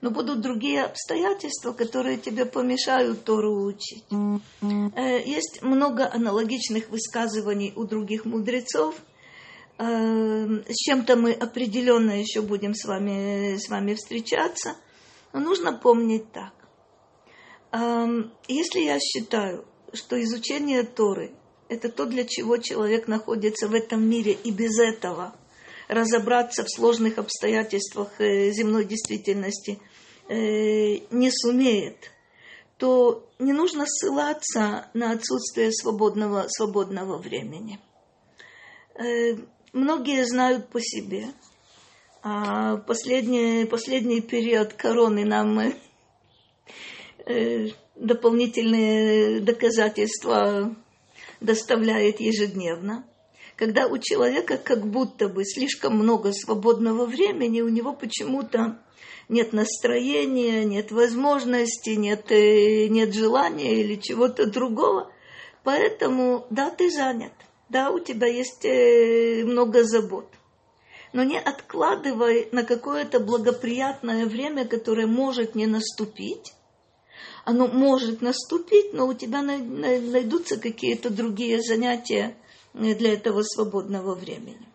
но 0.00 0.10
будут 0.10 0.40
другие 0.40 0.84
обстоятельства, 0.84 1.72
которые 1.72 2.18
тебе 2.18 2.44
помешают 2.44 3.24
Тору 3.24 3.64
учить. 3.64 4.04
Э, 4.10 5.22
есть 5.24 5.62
много 5.62 6.12
аналогичных 6.12 6.90
высказываний 6.90 7.72
у 7.74 7.84
других 7.84 8.26
мудрецов. 8.26 8.96
Э, 9.78 10.62
с 10.68 10.76
чем-то 10.76 11.16
мы 11.16 11.32
определенно 11.32 12.20
еще 12.20 12.42
будем 12.42 12.74
с 12.74 12.84
вами, 12.84 13.56
с 13.56 13.68
вами 13.70 13.94
встречаться. 13.94 14.76
Но 15.32 15.40
нужно 15.40 15.72
помнить 15.72 16.30
так. 16.32 16.52
Если 17.72 18.80
я 18.80 18.98
считаю, 18.98 19.64
что 19.92 20.20
изучение 20.22 20.82
Торы– 20.82 21.32
это 21.68 21.88
то, 21.88 22.04
для 22.04 22.24
чего 22.24 22.56
человек 22.56 23.06
находится 23.06 23.68
в 23.68 23.74
этом 23.74 24.02
мире, 24.02 24.32
и 24.32 24.50
без 24.50 24.78
этого 24.78 25.34
разобраться 25.88 26.64
в 26.64 26.70
сложных 26.70 27.18
обстоятельствах 27.18 28.20
э, 28.20 28.50
земной 28.52 28.84
действительности 28.84 29.80
э, 30.28 30.98
не 31.10 31.30
сумеет, 31.32 32.12
то 32.76 33.28
не 33.40 33.52
нужно 33.52 33.86
ссылаться 33.86 34.88
на 34.94 35.12
отсутствие 35.12 35.72
свободного, 35.72 36.46
свободного 36.48 37.18
времени. 37.18 37.80
Э, 38.94 39.36
многие 39.72 40.24
знают 40.26 40.68
по 40.68 40.80
себе, 40.80 41.26
а 42.22 42.76
последний, 42.76 43.64
последний 43.64 44.20
период 44.20 44.74
короны 44.74 45.24
нам 45.24 45.72
дополнительные 47.96 49.40
доказательства 49.40 50.74
доставляет 51.40 52.20
ежедневно. 52.20 53.04
Когда 53.56 53.86
у 53.86 53.98
человека 53.98 54.56
как 54.56 54.86
будто 54.86 55.28
бы 55.28 55.44
слишком 55.44 55.96
много 55.96 56.32
свободного 56.32 57.04
времени, 57.04 57.60
у 57.60 57.68
него 57.68 57.92
почему-то 57.92 58.78
нет 59.28 59.52
настроения, 59.52 60.64
нет 60.64 60.90
возможности, 60.90 61.90
нет, 61.90 62.32
э, 62.32 62.88
нет 62.88 63.14
желания 63.14 63.80
или 63.80 63.96
чего-то 63.96 64.46
другого. 64.46 65.12
Поэтому, 65.62 66.46
да, 66.50 66.70
ты 66.70 66.90
занят, 66.90 67.32
да, 67.68 67.90
у 67.90 68.00
тебя 68.00 68.26
есть 68.26 68.64
э, 68.64 69.44
много 69.44 69.84
забот. 69.84 70.26
Но 71.12 71.22
не 71.22 71.38
откладывай 71.38 72.48
на 72.52 72.64
какое-то 72.64 73.20
благоприятное 73.20 74.26
время, 74.26 74.64
которое 74.64 75.06
может 75.06 75.54
не 75.54 75.66
наступить, 75.66 76.54
оно 77.44 77.66
может 77.66 78.20
наступить, 78.20 78.92
но 78.92 79.06
у 79.06 79.14
тебя 79.14 79.42
найдутся 79.42 80.58
какие-то 80.58 81.10
другие 81.10 81.60
занятия 81.62 82.36
э, 82.74 82.94
для 82.94 83.14
этого 83.14 83.42
свободного 83.42 84.14
времени. 84.14 84.66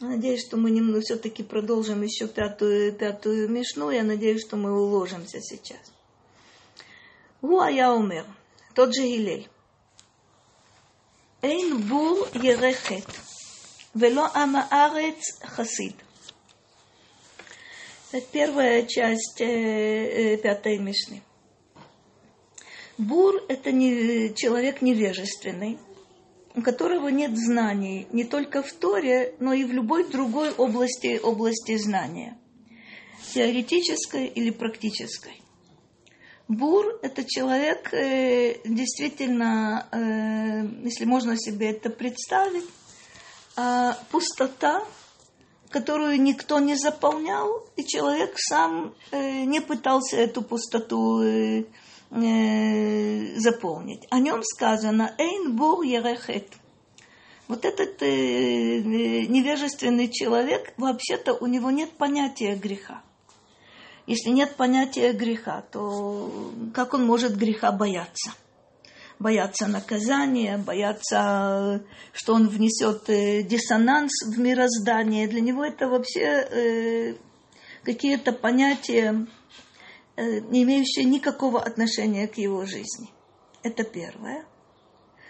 Надеюсь, 0.00 0.46
что 0.46 0.56
мы 0.56 0.70
немного 0.70 1.00
все-таки 1.00 1.42
продолжим 1.42 2.02
еще 2.02 2.28
пятую, 2.28 2.92
пятую 2.92 3.48
мишну. 3.48 3.90
Я 3.90 4.04
надеюсь, 4.04 4.42
что 4.46 4.56
мы 4.56 4.72
уложимся 4.72 5.40
сейчас. 5.40 5.80
Уа 7.42 7.68
я 7.68 7.92
умер. 7.92 8.24
Тот 8.74 8.94
же 8.94 9.02
Илель. 9.02 9.48
Эйн 11.42 11.78
бур 11.82 12.28
ерехет. 12.34 13.06
Вело 13.94 14.30
амаарец 14.34 15.40
хасид. 15.42 15.96
Это 18.12 18.26
первая 18.32 18.86
часть 18.86 19.40
э, 19.40 19.44
э, 19.44 20.36
пятой 20.36 20.78
мишны. 20.78 21.22
Бур– 22.98 23.44
это 23.48 23.70
не, 23.70 24.34
человек 24.34 24.82
невежественный, 24.82 25.78
у 26.56 26.62
которого 26.62 27.08
нет 27.08 27.38
знаний 27.38 28.08
не 28.10 28.24
только 28.24 28.60
в 28.64 28.72
Торе, 28.72 29.36
но 29.38 29.52
и 29.52 29.62
в 29.62 29.70
любой 29.70 30.10
другой 30.10 30.50
области, 30.50 31.20
области 31.22 31.76
знания, 31.76 32.36
теоретической 33.32 34.26
или 34.26 34.50
практической. 34.50 35.40
Бур– 36.48 36.98
это 37.02 37.24
человек, 37.24 37.94
э, 37.94 38.56
действительно, 38.64 39.86
э, 39.92 40.66
если 40.82 41.04
можно 41.04 41.38
себе 41.38 41.70
это 41.70 41.90
представить, 41.90 42.64
э, 43.56 43.92
пустота, 44.10 44.82
которую 45.70 46.20
никто 46.20 46.58
не 46.58 46.74
заполнял, 46.74 47.64
и 47.76 47.84
человек 47.84 48.32
сам 48.38 48.94
не 49.12 49.60
пытался 49.60 50.16
эту 50.16 50.40
пустоту 50.40 51.22
э, 52.10 52.16
э, 52.20 53.38
заполнить. 53.38 54.06
О 54.10 54.18
нем 54.18 54.42
сказано 54.42 55.14
«Эйн 55.18 55.56
бур 55.56 55.82
ерехет». 55.82 56.52
Вот 57.48 57.64
этот 57.64 58.02
э, 58.02 58.80
невежественный 59.26 60.08
человек, 60.08 60.74
вообще-то 60.76 61.34
у 61.34 61.46
него 61.46 61.70
нет 61.70 61.90
понятия 61.92 62.54
греха. 62.54 63.02
Если 64.06 64.30
нет 64.30 64.56
понятия 64.56 65.12
греха, 65.12 65.62
то 65.70 66.52
как 66.74 66.94
он 66.94 67.06
может 67.06 67.36
греха 67.36 67.72
бояться? 67.72 68.32
Бояться 69.18 69.66
наказания, 69.66 70.58
бояться, 70.58 71.82
что 72.12 72.34
он 72.34 72.48
внесет 72.48 73.08
э, 73.08 73.42
диссонанс 73.42 74.12
в 74.26 74.38
мироздание. 74.38 75.26
Для 75.26 75.40
него 75.40 75.64
это 75.64 75.88
вообще 75.88 76.20
э, 76.20 77.14
какие-то 77.82 78.32
понятия 78.32 79.26
Э, 79.28 79.37
не 80.18 80.64
имеющее 80.64 81.04
никакого 81.04 81.62
отношения 81.62 82.26
к 82.26 82.38
его 82.38 82.64
жизни. 82.64 83.10
Это 83.62 83.84
первое. 83.84 84.44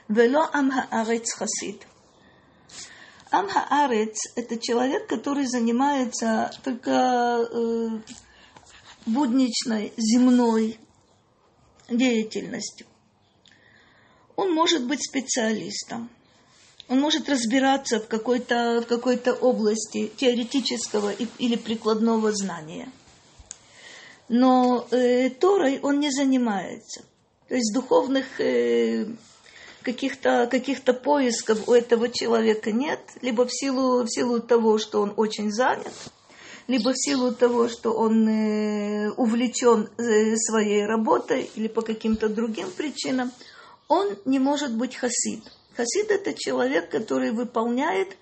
Вело 0.08 0.48
амхаарец 0.52 1.32
хасид. 1.34 1.86
Амхаарец– 3.30 4.16
это 4.36 4.58
человек, 4.58 5.06
который 5.06 5.46
занимается 5.46 6.50
только 6.64 6.90
э, 6.90 8.00
будничной 9.04 9.92
земной 9.98 10.78
деятельностью. 11.90 12.86
он 14.36 14.52
может 14.54 14.86
быть 14.86 15.02
специалистом. 15.02 16.08
Он 16.88 17.00
может 17.00 17.28
разбираться 17.28 17.98
в 17.98 18.06
какой-то, 18.08 18.80
в 18.80 18.86
какой-то 18.86 19.34
области 19.34 20.10
теоретического 20.16 21.12
или 21.12 21.56
прикладного 21.56 22.32
знания. 22.32 22.90
Но 24.28 24.86
э, 24.90 25.30
Торой 25.30 25.80
он 25.80 26.00
не 26.00 26.10
занимается. 26.10 27.04
То 27.48 27.54
есть 27.54 27.72
духовных 27.72 28.40
э, 28.40 29.06
каких-то 29.82 30.46
каких 30.50 30.82
поисков 30.82 31.66
у 31.66 31.72
этого 31.72 32.10
человека 32.10 32.72
нет, 32.72 33.00
либо 33.22 33.46
в 33.46 33.50
силу, 33.50 34.04
в 34.04 34.08
силу 34.08 34.40
того, 34.40 34.78
что 34.78 35.00
он 35.00 35.14
очень 35.16 35.50
занят, 35.50 35.94
либо 36.66 36.92
в 36.92 36.98
силу 36.98 37.32
того, 37.32 37.68
что 37.68 37.92
он 37.92 38.28
э, 38.28 39.10
увлечен 39.16 39.88
э, 39.96 40.36
своей 40.36 40.84
работой, 40.84 41.50
или 41.54 41.68
по 41.68 41.80
каким-то 41.80 42.28
другим 42.28 42.70
причинам, 42.70 43.32
он 43.88 44.18
не 44.26 44.38
может 44.38 44.76
быть 44.76 44.94
хасид. 44.94 45.42
Хасид– 45.74 46.10
это 46.10 46.34
человек, 46.34 46.90
который 46.90 47.30
выполняет, 47.30 48.16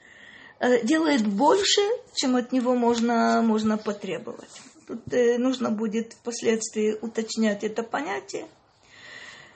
э, 0.60 0.84
делает 0.84 1.26
больше, 1.26 1.80
чем 2.14 2.36
от 2.36 2.52
него 2.52 2.76
можно, 2.76 3.42
можно 3.42 3.76
потребовать. 3.76 4.62
Тут 4.86 5.12
э, 5.12 5.36
нужно 5.38 5.70
будет 5.70 6.12
впоследствии 6.12 6.96
уточнять 7.00 7.64
это 7.64 7.82
понятие. 7.82 8.46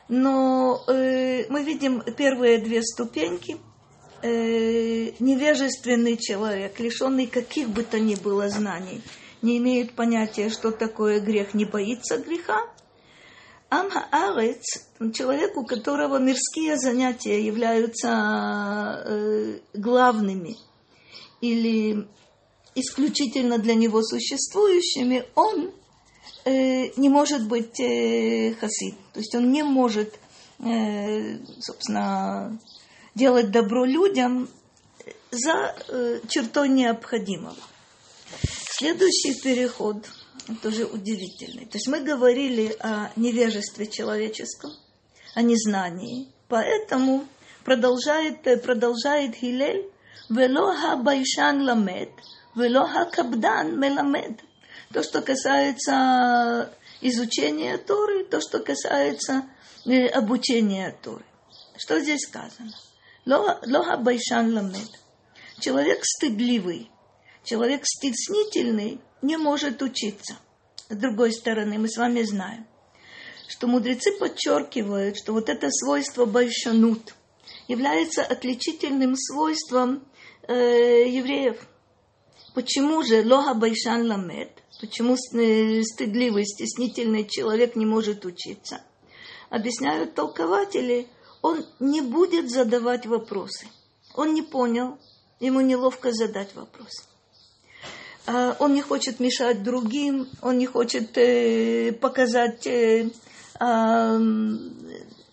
Но 0.08 0.82
э, 0.88 1.46
мы 1.48 1.62
видим 1.62 2.02
первые 2.16 2.58
две 2.58 2.82
ступеньки. 2.82 3.58
Э, 4.22 5.12
невежественный 5.20 6.16
человек, 6.16 6.80
лишенный 6.80 7.26
каких 7.26 7.68
бы 7.70 7.84
то 7.84 8.00
ни 8.00 8.16
было 8.16 8.48
знаний, 8.48 9.02
не 9.40 9.58
имеет 9.58 9.92
понятия, 9.92 10.50
что 10.50 10.72
такое 10.72 11.20
грех, 11.20 11.54
не 11.54 11.64
боится 11.64 12.18
греха, 12.18 12.60
Амха 13.70 14.04
Арец, 14.10 14.90
человек, 15.14 15.56
у 15.56 15.64
которого 15.64 16.18
мирские 16.18 16.76
занятия 16.76 17.40
являются 17.40 19.06
главными 19.72 20.56
или 21.40 22.06
исключительно 22.74 23.58
для 23.58 23.74
него 23.74 24.02
существующими, 24.02 25.24
он 25.34 25.72
э, 26.44 26.90
не 26.98 27.08
может 27.08 27.46
быть 27.46 27.80
э, 27.80 28.54
хасид. 28.60 28.94
То 29.12 29.20
есть 29.20 29.34
он 29.34 29.50
не 29.50 29.62
может, 29.62 30.18
э, 30.60 31.38
собственно, 31.60 32.58
делать 33.14 33.50
добро 33.50 33.84
людям 33.84 34.48
за 35.30 35.74
э, 35.88 36.20
чертой 36.28 36.68
необходимого. 36.68 37.56
Следующий 38.78 39.34
переход– 39.40 40.06
тоже 40.62 40.84
удивительный. 40.86 41.66
То 41.66 41.76
есть 41.76 41.88
мы 41.88 42.00
говорили 42.00 42.74
о 42.80 43.10
невежестве 43.16 43.86
человеческом, 43.86 44.72
о 45.34 45.42
незнании. 45.42 46.28
Поэтому 46.48 47.26
продолжает, 47.64 48.42
продолжает 48.62 49.34
Хилель, 49.34 49.90
«Вело 50.28 50.96
байшан 51.02 51.62
ламед, 51.62 52.10
вело 52.54 52.88
кабдан 53.10 53.78
меламед». 53.78 54.40
То, 54.92 55.02
что 55.02 55.22
касается 55.22 56.74
изучения 57.00 57.78
Торы, 57.78 58.24
то, 58.24 58.40
что 58.40 58.58
касается 58.58 59.44
обучения 60.12 60.96
Торы. 61.02 61.24
Что 61.76 62.00
здесь 62.00 62.22
сказано? 62.22 62.72
Лоха 63.24 63.96
байшан 63.96 64.52
ламед. 64.54 64.90
Человек 65.60 66.00
стыдливый, 66.02 66.90
человек 67.44 67.82
стеснительный 67.84 69.00
не 69.22 69.36
может 69.36 69.82
учиться. 69.82 70.36
С 70.88 70.96
другой 70.96 71.32
стороны, 71.32 71.78
мы 71.78 71.88
с 71.88 71.96
вами 71.96 72.22
знаем, 72.22 72.66
что 73.48 73.66
мудрецы 73.66 74.12
подчеркивают, 74.18 75.16
что 75.16 75.32
вот 75.32 75.48
это 75.48 75.70
свойство 75.70 76.24
байшанут 76.24 77.14
является 77.68 78.22
отличительным 78.24 79.16
свойством 79.16 80.04
э, 80.48 81.08
евреев. 81.08 81.64
Почему 82.54 83.02
же 83.02 83.24
лоха 83.24 83.54
байшан 83.54 84.08
ламет? 84.08 84.50
Почему 84.80 85.14
э, 85.14 85.82
стыдливый, 85.82 86.44
стеснительный 86.46 87.24
человек 87.28 87.76
не 87.76 87.86
может 87.86 88.24
учиться? 88.24 88.82
Объясняют 89.50 90.14
толкователи, 90.14 91.06
он 91.42 91.64
не 91.78 92.00
будет 92.00 92.50
задавать 92.50 93.06
вопросы. 93.06 93.66
Он 94.14 94.34
не 94.34 94.42
понял, 94.42 94.98
ему 95.38 95.60
неловко 95.60 96.12
задать 96.12 96.54
вопрос. 96.54 97.06
А, 98.26 98.56
он 98.58 98.74
не 98.74 98.82
хочет 98.82 99.20
мешать 99.20 99.62
другим, 99.62 100.28
он 100.42 100.58
не 100.58 100.66
хочет 100.66 101.16
э, 101.18 101.92
показать, 101.92 102.66
э, 102.66 103.10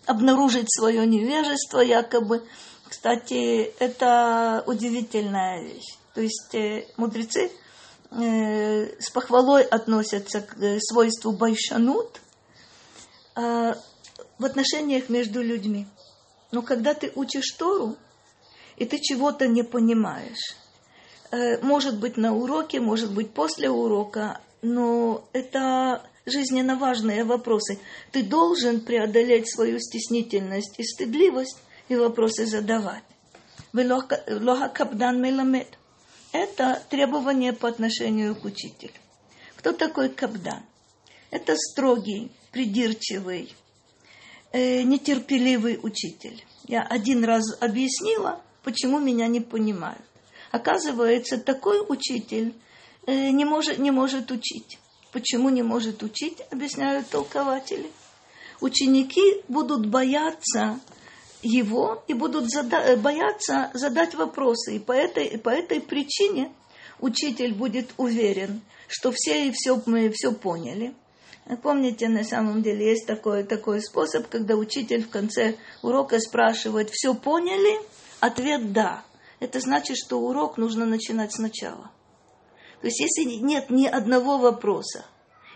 обнаружить 0.06 0.68
свое 0.72 1.06
невежество 1.06 1.80
якобы. 1.80 2.44
Кстати, 2.88 3.74
это 3.80 4.64
удивительная 4.68 5.64
вещь. 5.64 5.98
То 6.18 6.22
есть 6.22 6.56
э, 6.56 6.88
мудрецы 6.98 7.52
с 8.10 9.10
похвалой 9.12 9.64
относятся 9.64 10.42
к 10.42 10.56
свойству 10.80 11.34
байшанут 11.34 12.22
а, 13.36 13.76
в 14.40 14.46
отношениях 14.46 15.10
между 15.10 15.42
людьми. 15.42 15.86
Но 16.52 16.62
когда 16.62 16.94
ты 16.94 17.12
учишь 17.14 17.52
Тору, 17.52 17.98
и 18.78 18.86
ты 18.86 18.98
чего-то 19.00 19.48
не 19.48 19.62
понимаешь, 19.62 20.56
Э, 21.30 21.60
может 21.62 22.00
быть 22.00 22.18
на 22.18 22.34
уроке, 22.34 22.80
может 22.80 23.12
быть 23.14 23.32
после 23.32 23.70
урока, 23.70 24.40
но 24.62 25.28
это 25.34 26.04
жизненно 26.26 26.78
важные 26.78 27.24
вопросы. 27.26 27.80
Ты 28.12 28.24
должен 28.24 28.80
преодолеть 28.82 29.52
свою 29.52 29.80
стеснительность 29.80 30.80
и 30.80 30.84
стыдливость 30.84 31.58
и 31.90 31.96
вопросы 31.96 32.46
задавать. 32.46 33.04
Лоха 33.74 34.70
капдан 34.70 35.22
меламед. 35.22 35.78
Это 36.32 36.84
требование 36.90 37.54
по 37.54 37.70
отношению 37.70 38.36
к 38.36 38.46
учителю. 38.46 38.94
Кто 39.56 39.72
такой 39.72 40.10
капдан? 40.10 40.64
Это 41.32 41.56
строгий, 41.56 42.32
придирчивый, 42.52 43.54
э, 44.52 44.84
нетерпеливый 44.84 45.80
учитель. 45.82 46.44
Я 46.66 46.84
один 46.84 47.24
раз 47.24 47.44
объяснила, 47.62 48.42
почему 48.64 49.00
меня 49.00 49.28
не 49.28 49.40
понимают. 49.40 50.02
Оказывается, 50.52 51.38
такой 51.38 51.84
учитель 51.88 52.54
э, 53.06 53.30
не 53.30 53.46
может, 53.46 53.78
не 53.78 53.92
может 53.92 54.32
учить. 54.32 54.80
Почему 55.12 55.50
не 55.50 55.64
может 55.64 56.04
учить, 56.04 56.42
объясняют 56.52 57.10
толкователи. 57.10 57.90
Ученики 58.60 59.44
будут 59.48 59.86
бояться 59.88 60.80
его 61.42 62.04
и 62.08 62.14
будут 62.14 62.46
зада- 62.46 62.84
э, 62.84 62.98
бояться 62.98 63.72
задать 63.74 64.16
вопросы. 64.16 64.76
И 64.76 64.80
по 64.80 64.92
этой, 64.92 65.38
по 65.38 65.50
этой 65.50 65.82
причине 65.82 66.52
учитель 67.00 67.54
будет 67.54 67.94
уверен, 67.98 68.62
что 68.88 69.12
все 69.14 69.48
и 69.48 69.52
все, 69.52 69.82
мы 69.86 70.10
все 70.14 70.32
поняли. 70.32 70.94
Помните, 71.64 72.10
на 72.10 72.24
самом 72.24 72.62
деле 72.62 72.90
есть 72.90 73.06
такой, 73.06 73.44
такой 73.44 73.82
способ, 73.82 74.28
когда 74.28 74.56
учитель 74.56 75.04
в 75.04 75.10
конце 75.10 75.56
урока 75.82 76.20
спрашивает, 76.20 76.90
все 76.92 77.14
поняли? 77.14 77.80
Ответ 78.20 78.74
да 78.74 79.04
это 79.40 79.60
значит, 79.60 79.98
что 79.98 80.20
урок 80.20 80.58
нужно 80.58 80.86
начинать 80.86 81.34
сначала. 81.34 81.92
То 82.82 82.88
есть, 82.88 83.00
если 83.00 83.24
нет 83.24 83.70
ни 83.70 83.88
одного 83.88 84.38
вопроса, 84.38 85.06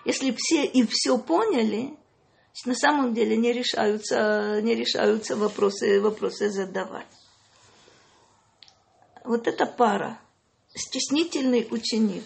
если 0.05 0.35
все 0.37 0.65
и 0.65 0.85
все 0.87 1.17
поняли, 1.17 1.95
на 2.65 2.75
самом 2.75 3.13
деле 3.13 3.37
не 3.37 3.53
решаются, 3.53 4.59
не 4.61 4.75
решаются 4.75 5.35
вопросы, 5.35 6.01
вопросы 6.01 6.49
задавать. 6.49 7.07
Вот 9.23 9.47
эта 9.47 9.65
пара, 9.65 10.19
стеснительный 10.73 11.67
ученик 11.69 12.23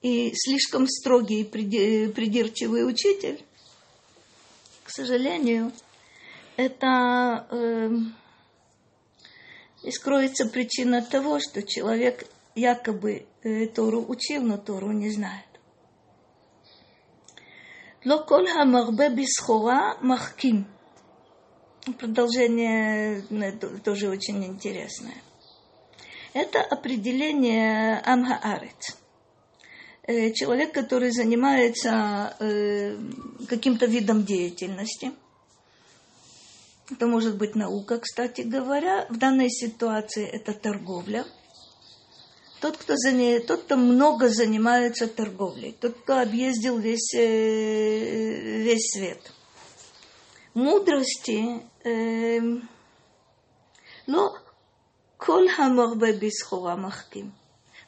и 0.00 0.32
слишком 0.34 0.86
строгий 0.88 1.44
придирчивый 1.44 2.88
учитель, 2.88 3.44
к 4.84 4.90
сожалению, 4.90 5.72
это 6.56 7.46
э, 7.50 7.90
скроется 9.90 10.46
причина 10.46 11.02
того, 11.02 11.38
что 11.40 11.62
человек 11.62 12.26
якобы 12.54 13.26
э, 13.42 13.66
Тору 13.66 14.04
учил, 14.06 14.42
но 14.42 14.58
Тору 14.58 14.92
не 14.92 15.10
знает. 15.10 15.51
Локоль 18.04 18.48
хамарбе 18.48 19.10
бисхора 19.10 19.96
махким. 20.00 20.66
Продолжение 21.98 23.24
э, 23.30 23.52
тоже 23.84 24.08
очень 24.08 24.44
интересное. 24.44 25.16
Это 26.32 26.60
определение 26.62 28.00
Амхаарец. 28.00 28.96
Э, 30.04 30.32
человек, 30.32 30.72
который 30.72 31.10
занимается 31.10 32.34
каким-то 33.48 33.86
видом 33.86 34.24
деятельности– 34.24 35.12
это 36.92 37.06
может 37.06 37.38
быть 37.38 37.54
наука, 37.54 37.98
кстати 37.98 38.42
говоря. 38.42 39.06
В 39.08 39.16
данной 39.16 39.48
ситуации 39.48 40.26
это 40.26 40.52
торговля. 40.52 41.24
Тот, 42.62 42.76
кто, 42.76 42.94
заня... 42.96 43.40
тот, 43.40 43.64
кто 43.64 43.76
много 43.76 44.28
занимается 44.28 45.08
торговлей, 45.08 45.76
тот, 45.80 45.96
кто 45.98 46.20
объездил 46.20 46.78
весь, 46.78 47.12
э, 47.12 48.62
весь 48.62 48.92
свет. 48.92 49.32
мудрости, 50.54 51.60
э, 51.82 52.40
но 54.06 54.36
коль 55.18 55.48
хаморбе 55.48 56.12
бисхора 56.12 56.76
махким. 56.76 57.32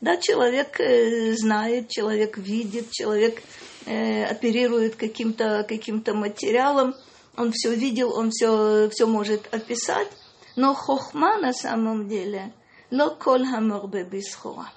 Да, 0.00 0.16
человек 0.16 0.80
э, 0.80 1.36
знает, 1.36 1.88
человек 1.88 2.36
видит, 2.36 2.90
человек 2.90 3.44
э, 3.86 4.24
оперирует 4.24 4.96
каким-то 4.96 5.64
каким 5.68 6.02
материалом, 6.14 6.96
он 7.36 7.52
все 7.52 7.72
видел, 7.76 8.12
он 8.12 8.30
все, 8.32 8.90
все 8.90 9.06
может 9.06 9.54
описать, 9.54 10.08
но 10.56 10.74
хохма 10.74 11.38
на 11.38 11.52
самом 11.52 12.08
деле, 12.08 12.52
ло 12.96 13.10
коль 13.22 13.46
хаморбе 13.46 14.04
бисхора. 14.04 14.68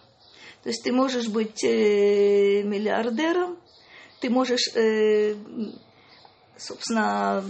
То 0.63 0.69
есть 0.69 0.83
ты 0.83 0.91
можешь 0.91 1.27
быть 1.27 1.63
э, 1.63 2.63
миллиардером, 2.63 3.57
ты 4.19 4.29
можешь, 4.29 4.67
э, 4.75 5.35
собственно, 6.57 7.45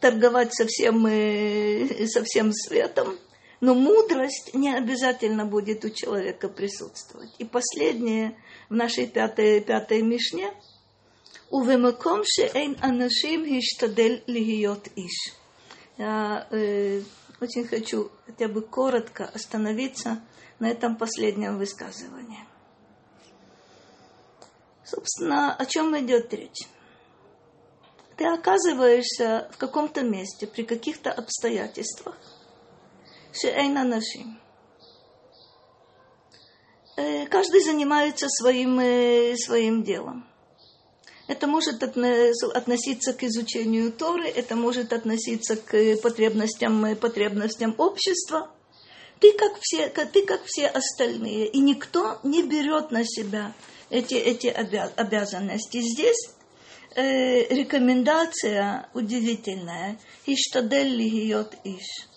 торговать 0.00 0.54
со 0.54 0.64
всем, 0.66 1.04
э, 1.06 2.06
со 2.06 2.22
всем 2.24 2.52
светом, 2.52 3.18
но 3.60 3.74
мудрость 3.74 4.54
не 4.54 4.72
обязательно 4.74 5.44
будет 5.44 5.84
у 5.84 5.90
человека 5.90 6.48
присутствовать. 6.48 7.30
И 7.38 7.44
последнее 7.44 8.36
в 8.68 8.74
нашей 8.74 9.06
пятой, 9.06 9.60
пятой 9.60 10.02
Мишне. 10.02 10.52
Увемаком 11.50 12.22
шеэйн 12.24 12.78
анашим 12.80 13.44
хиштадель 13.44 14.24
лихиот 14.26 14.88
иш. 14.96 15.34
Я 15.98 16.46
э, 16.50 17.02
очень 17.42 17.66
хочу 17.66 18.10
хотя 18.24 18.46
бы 18.46 18.62
коротко 18.62 19.24
остановиться 19.24 20.22
на 20.60 20.70
этом 20.70 20.96
последнем 20.96 21.58
высказывании. 21.58 22.46
Собственно, 24.84 25.54
о 25.54 25.66
чем 25.66 25.98
идет 25.98 26.32
речь? 26.32 26.68
Ты 28.16 28.26
оказываешься 28.26 29.50
в 29.52 29.56
каком-то 29.56 30.02
месте, 30.02 30.46
при 30.46 30.62
каких-то 30.62 31.10
обстоятельствах, 31.10 32.16
шеэйна 33.32 33.84
нашим. 33.84 34.38
Э, 36.96 37.26
каждый 37.26 37.60
занимается 37.64 38.28
своим, 38.28 38.78
э, 38.78 39.34
своим 39.36 39.82
делом. 39.82 40.28
Это 41.32 41.46
может 41.46 41.82
относиться 41.82 43.14
к 43.14 43.24
изучению 43.24 43.90
Торы, 43.90 44.28
это 44.28 44.54
может 44.54 44.92
относиться 44.92 45.56
к 45.56 45.96
потребностям, 46.02 46.94
потребностям 46.96 47.74
общества. 47.78 48.50
Ты 49.18 49.32
как, 49.32 49.52
все, 49.62 49.88
ты 49.88 50.26
как 50.26 50.42
все 50.44 50.66
остальные, 50.66 51.46
и 51.46 51.60
никто 51.60 52.18
не 52.22 52.42
берет 52.42 52.90
на 52.90 53.06
себя 53.06 53.54
эти, 53.88 54.12
эти 54.12 54.48
обязанности. 54.48 55.80
Здесь 55.80 56.28
э, 56.96 57.48
рекомендация 57.48 58.90
удивительная. 58.92 59.98
Иштадель 60.26 60.94
лигиот 60.94 61.54
иш. 61.64 62.08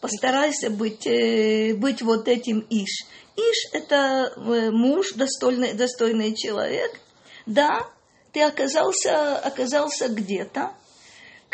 Постарайся 0.00 0.70
быть, 0.70 1.06
э, 1.06 1.74
быть 1.74 2.00
вот 2.00 2.26
этим 2.28 2.60
иш. 2.70 3.04
Иш– 3.36 3.68
это 3.74 4.32
э, 4.34 4.70
муж, 4.70 5.12
достойный, 5.12 5.74
достойный 5.74 6.34
человек. 6.34 6.98
Да, 7.44 7.86
ты 8.34 8.42
оказался, 8.42 9.38
оказался 9.38 10.08
где-то, 10.08 10.74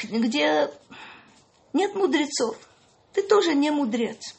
где 0.03 0.71
нет 1.75 1.95
мудрецов. 1.95 2.57
Ты 3.13 3.23
тоже 3.23 3.55
не 3.55 3.71
мудрец. 3.71 4.35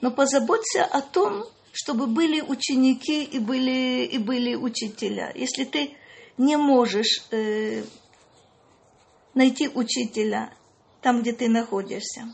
Но 0.00 0.12
позаботься 0.12 0.84
о 0.84 1.02
том, 1.02 1.44
чтобы 1.72 2.06
были 2.06 2.40
ученики 2.40 3.24
и 3.24 3.40
были, 3.40 4.04
и 4.04 4.18
были 4.18 4.54
учителя. 4.54 5.32
Если 5.34 5.64
ты 5.64 5.96
не 6.36 6.56
можешь 6.56 7.24
э, 7.32 7.82
найти 9.34 9.68
учителя 9.68 10.54
там, 11.02 11.22
где 11.22 11.32
ты 11.32 11.48
находишься, 11.48 12.32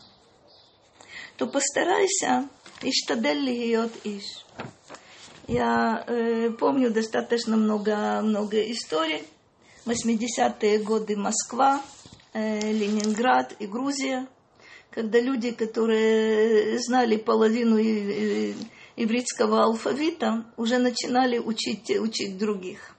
то 1.39 1.47
постарайся 1.47 2.47
иштадель 2.83 3.39
льет 3.39 3.93
иш. 4.05 4.45
Я 5.47 6.05
э, 6.07 6.51
помню 6.51 6.91
достаточно 6.91 7.57
много, 7.57 8.21
много 8.23 8.61
историй. 8.71 9.23
80-е 9.85 10.79
годы 10.79 11.17
Москва, 11.17 11.83
э, 12.33 12.73
Ленинград 12.73 13.55
и 13.59 13.67
Грузия, 13.67 14.27
когда 14.91 15.21
люди, 15.21 15.51
которые 15.51 16.79
знали 16.79 17.17
половину 17.17 17.77
ивритского 18.97 19.65
алфавита, 19.65 20.47
уже 20.57 20.79
начинали 20.79 21.39
учить, 21.39 21.91
учить 21.91 22.39
других. 22.39 22.97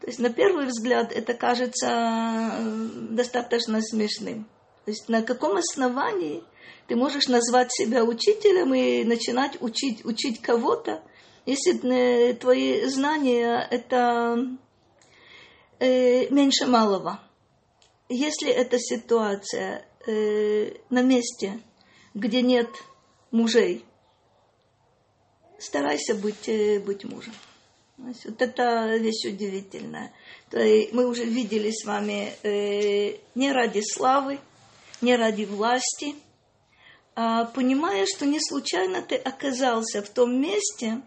То 0.00 0.06
есть 0.06 0.18
на 0.18 0.30
первый 0.30 0.66
взгляд 0.66 1.12
это 1.12 1.34
кажется 1.34 1.88
э, 1.88 2.88
достаточно 3.10 3.82
смешным. 3.82 4.44
То 4.86 4.92
есть 4.92 5.08
на 5.08 5.22
каком 5.22 5.56
основании 5.56 6.42
ты 6.86 6.96
можешь 6.96 7.26
назвать 7.26 7.72
себя 7.72 8.04
учителем 8.04 8.72
и 8.72 9.04
начинать 9.04 9.60
учить, 9.60 10.04
учить 10.04 10.40
кого-то, 10.40 11.02
если 11.46 12.32
твои 12.34 12.86
знания 12.86 13.66
это 13.70 14.36
э, 15.78 16.28
меньше 16.28 16.66
малого. 16.66 17.20
Если 18.08 18.50
эта 18.50 18.78
ситуация 18.78 19.86
э, 20.06 20.74
на 20.90 21.02
месте, 21.02 21.60
где 22.14 22.42
нет 22.42 22.68
мужей, 23.30 23.84
старайся 25.58 26.14
быть, 26.14 26.48
э, 26.48 26.80
быть 26.80 27.04
мужем. 27.04 27.32
Вот 27.96 28.42
это 28.42 28.96
вещь 28.96 29.24
удивительная. 29.24 30.12
То 30.50 30.58
есть 30.58 30.92
мы 30.92 31.06
уже 31.06 31.24
видели 31.24 31.70
с 31.70 31.84
вами 31.84 32.34
э, 32.42 33.18
не 33.34 33.52
ради 33.52 33.80
славы, 33.80 34.38
не 35.00 35.16
ради 35.16 35.44
власти, 35.44 36.14
а 37.14 37.46
понимая, 37.46 38.04
что 38.04 38.26
не 38.26 38.38
случайно 38.40 39.00
ты 39.00 39.16
оказался 39.16 40.02
в 40.02 40.10
том 40.10 40.38
месте, 40.40 41.00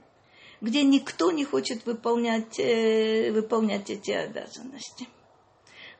где 0.61 0.83
никто 0.83 1.31
не 1.31 1.45
хочет 1.45 1.85
выполнять, 1.85 2.59
э, 2.59 3.31
выполнять 3.31 3.89
эти 3.89 4.11
обязанности. 4.11 5.07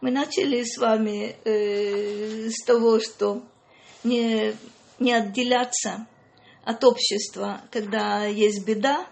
Мы 0.02 0.12
начали 0.12 0.64
с 0.64 0.78
вами 0.78 1.36
э, 1.44 2.50
с 2.50 2.64
того, 2.66 3.00
что 3.00 3.42
не, 4.04 4.56
не 5.00 5.14
отделяться 5.14 6.08
от 6.64 6.84
общества, 6.84 7.62
когда 7.72 8.26
есть 8.26 8.66
беда, 8.66 9.06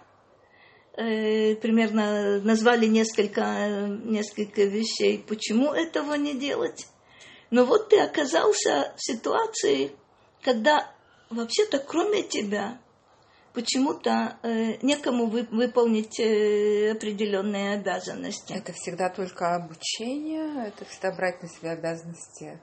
э, 0.96 1.56
примерно 1.56 2.40
назвали 2.42 2.86
несколько, 2.86 3.88
несколько 4.04 4.64
вещей, 4.64 5.24
почему 5.28 5.74
этого 5.74 6.14
не 6.16 6.34
делать. 6.34 6.88
Но 7.50 7.66
вот 7.66 7.90
ты 7.90 8.00
оказался 8.00 8.94
в 8.98 9.04
ситуации, 9.04 9.92
когда 10.42 10.92
вообще-то 11.30 11.80
кроме 11.80 12.24
тебя 12.24 12.80
почему-то 13.58 14.38
э, 14.44 14.78
некому 14.84 15.26
вы, 15.26 15.48
выполнить 15.50 16.20
э, 16.20 16.92
определенные 16.92 17.74
обязанности. 17.74 18.54
Это 18.54 18.72
всегда 18.72 19.10
только 19.10 19.56
обучение, 19.56 20.68
это 20.68 20.86
всегда 20.86 21.12
брать 21.16 21.42
на 21.42 21.50
себя 21.50 21.72
обязанности 21.72 22.60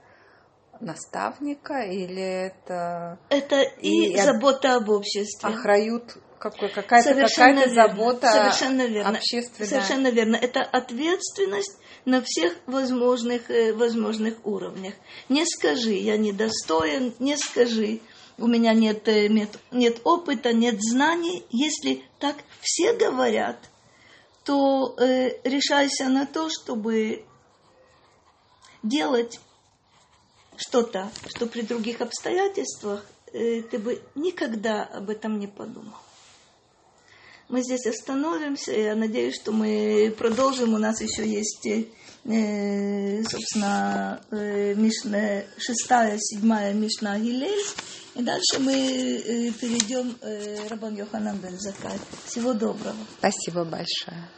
наставника 0.81 1.81
или 1.81 2.23
это... 2.23 3.19
Это 3.29 3.63
и, 3.63 4.13
и 4.13 4.17
забота 4.21 4.77
об 4.77 4.89
обществе. 4.89 5.49
Охрают 5.49 6.17
какая-то 6.39 6.83
какая 6.83 7.69
забота 7.75 8.31
Совершенно 8.31 8.87
верно. 8.87 9.19
общественная. 9.19 9.69
Совершенно 9.69 10.11
верно. 10.13 10.37
Это 10.37 10.61
ответственность 10.61 11.77
на 12.05 12.23
всех 12.25 12.55
возможных, 12.67 13.51
э, 13.51 13.73
возможных 13.73 14.47
уровнях. 14.47 14.95
Не 15.29 15.45
скажи, 15.45 15.95
я 15.95 16.17
недостоин, 16.17 17.15
не 17.19 17.37
скажи, 17.37 18.01
у 18.39 18.47
меня 18.47 18.73
нет, 18.75 19.07
э, 19.09 19.29
нет, 19.29 19.59
нет 19.71 20.01
опыта, 20.05 20.53
нет 20.53 20.77
знаний. 20.81 21.45
Если 21.51 22.05
так 22.19 22.37
все 22.61 22.93
говорят, 22.95 23.59
то 24.45 24.95
э, 24.99 25.39
решайся 25.45 26.09
на 26.09 26.27
то, 26.27 26.49
чтобы 26.51 27.25
делать 28.83 29.41
что-то, 30.57 31.11
что 31.29 31.47
при 31.47 31.63
других 31.63 32.01
обстоятельствах 32.01 33.07
э, 33.33 33.63
ты 33.63 33.79
бы 33.79 34.03
никогда 34.15 34.85
об 34.85 35.11
этом 35.11 35.39
не 35.39 35.47
подумал. 35.47 35.99
Мы 37.49 37.63
здесь 37.63 37.87
остановимся. 37.87 38.73
Я 38.73 38.95
надеюсь, 38.95 39.37
что 39.37 39.53
мы 39.53 40.15
продолжим. 40.17 40.75
У 40.75 40.79
нас 40.79 41.01
еще 41.01 41.27
есть, 41.27 41.67
э, 41.67 43.23
собственно, 43.25 44.23
э, 44.31 44.75
Мишна, 44.75 45.43
шестая, 45.59 46.19
седьмая 46.19 46.73
Мишна 46.73 47.19
Гилель. 47.19 47.65
И 48.15 48.23
дальше 48.23 48.61
мы 48.61 48.73
э, 48.73 49.51
перейдем 49.53 50.17
э, 50.21 50.69
Рабан 50.69 50.95
Йоханан 50.95 51.37
Бен 51.39 51.59
Закай. 51.59 51.99
Всего 52.27 52.53
доброго. 52.53 52.97
Спасибо 53.19 53.65
большое. 53.65 54.29